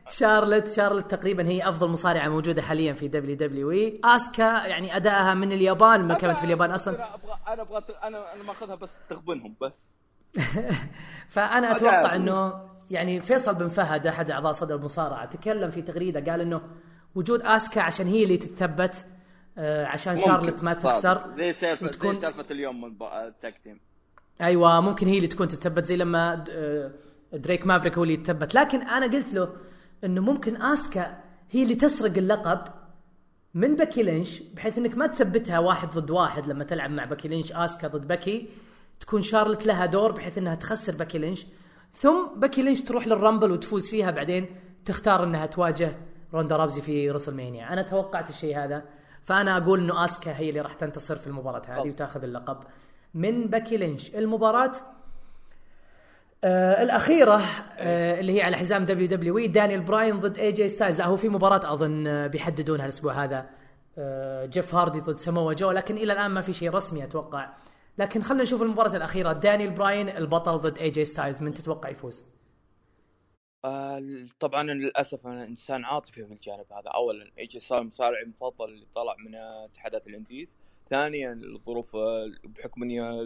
[0.08, 4.02] شارلت شارلت تقريبا هي أفضل مصارعة موجودة حاليا في WWE.
[4.04, 6.96] آسكا يعني أدائها من اليابان ما كانت في اليابان أصلا.
[6.96, 9.72] أنا أبغى أنا أبغى أنا أنا ماخذها بس تغبنهم بس.
[11.34, 12.54] فأنا أتوقع إنه
[12.90, 16.62] يعني فيصل بن فهد أحد أعضاء صدى المصارعة تكلم في تغريدة قال إنه
[17.16, 19.06] وجود آسكا عشان هي اللي تتثبت
[19.86, 20.26] عشان ممكن.
[20.28, 21.24] شارلت ما تخسر.
[21.38, 22.92] زي سالفه وتكون- زي سالفة اليوم من
[23.28, 23.80] ال tag team.
[24.42, 26.92] أيوه ممكن هي اللي تكون تتثبت زي لما آه،
[27.34, 28.56] دريك مافريك هو اللي يتثبت.
[28.56, 29.50] لكن أنا قلت له
[30.04, 31.18] إنه ممكن آسكا
[31.52, 32.60] هي اللي تسرق اللقب
[33.54, 37.52] من بكي لينش بحيث إنك ما تثبتها واحد ضد واحد لما تلعب مع بكي لينش
[37.52, 38.50] آسكا ضد بكي
[39.00, 41.46] تكون شارلت لها دور بحيث إنها تخسر بكي لينش.
[41.94, 44.46] ثم بكي لينش تروح لل Rumble وتفوز فيها بعدين
[44.86, 45.98] تختار إنها تواجه
[46.34, 48.84] روندا رابزي في WrestleMania أنا توقعت الشيء هذا.
[49.30, 51.90] فأنا أقول إنه أسكا هي اللي راح تنتصر في المباراة هذه.
[51.90, 52.58] وتاخذ اللقب.
[53.14, 54.16] من بكي لينش.
[54.16, 54.72] المباراة
[56.44, 57.42] آه الأخيرة
[57.78, 61.30] آه اللي هي على حزام WWE دانيال براين ضد اي جي ستايلز لا هو في
[61.30, 63.50] مباراة أظن آه، بيحددونها الأسبوع هذا.
[63.98, 65.72] آه جيف هاردي ضد سموا جو.
[65.72, 67.50] لكن إلى الآن ما في شيء رسمي أتوقع.
[67.98, 69.34] لكن خلينا نشوف المباراة الأخيرة.
[69.34, 72.24] دانيال براين البطل ضد اي جي ستايلز من تتوقع يفوز؟
[73.66, 74.02] آه،
[74.40, 76.90] طبعا للأسف أنا إنسان عاطفي في الجانب هذا.
[76.96, 80.58] اولا ايجي صار مصارعي مفضل اللي طلع من اتحادات ال indies.
[80.90, 83.26] ثانيا الظروف آه، بحكم إني آه،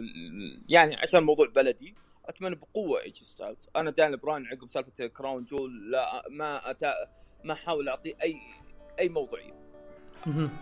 [0.68, 3.68] يعني عشان موضوع بلدي أتمنى بقوة ايجي ستايلز.
[3.76, 6.92] أنا دان براين عقب سالفة Crown Jewel لا ما أتا
[7.44, 8.36] ما أحاول اعطيه أي
[8.98, 9.64] أي موضوعيه.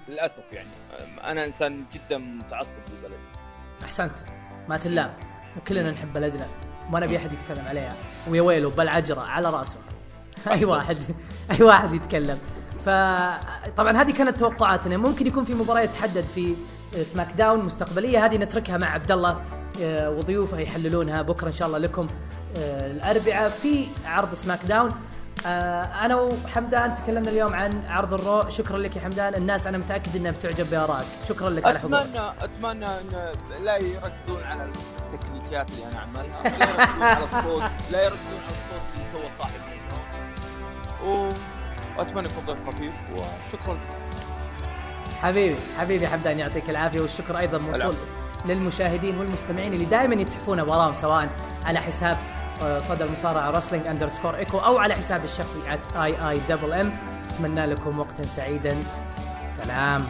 [0.08, 0.70] للأسف يعني.
[1.24, 3.28] أنا إنسان جدا متعصب لبلدي.
[3.82, 4.18] أحسنت.
[4.68, 5.16] ما تلام.
[5.56, 6.71] وكلنا نحب بلدنا.
[6.90, 7.94] ما نبي أحد يتكلم عليها.
[8.28, 9.76] ويا ويله بالعجره على رأسه.
[10.50, 10.98] أي واحد
[11.50, 12.38] أي واحد يتكلم.
[12.78, 14.96] فطبعا هذه كانت توقعاتنا.
[14.96, 16.54] ممكن يكون في مباراة تحدد في
[17.02, 18.24] سماك داون مستقبلية.
[18.24, 19.42] هذه نتركها مع عبد الله
[19.82, 22.06] آه، وضيوفه يحللونها بكرة إن شاء الله لكم
[22.56, 24.90] آه، الأربعاء في عرض SmackDown.
[25.46, 28.48] أنا وحمدان تكلمنا اليوم عن عرض ال Raw.
[28.48, 29.34] شكرا لك يا حمدان.
[29.34, 31.94] الناس أنا متأكد إنها بتعجب بارائك شكرا لك على حضورك.
[31.94, 33.32] اتمنى أتمنى إن
[33.64, 34.72] لا يركزون على
[35.12, 36.42] التكنيكات اللي أنا أعملها.
[36.42, 37.62] لا يركزون على الصوت.
[37.92, 39.32] لا يركزون على الصوت اللي تو منه
[41.98, 43.78] وأتمنى يكون ضيف خفيف وشكرا.
[45.22, 47.94] حبيبي حبيبي حمدان يعطيك العافية والشكر أيضا موصول
[48.44, 51.28] للمشاهدين والمستمعين اللي دائما يتحفونا بآراهم سواء
[51.64, 52.41] على حساب آه،
[52.80, 55.60] صدى المصارعة wrestling underscore echo أو على حسابي الشخصي
[56.48, 56.92] double M
[57.30, 58.76] أتمنى لكم وقتا سعيدا.
[59.56, 60.04] سلام.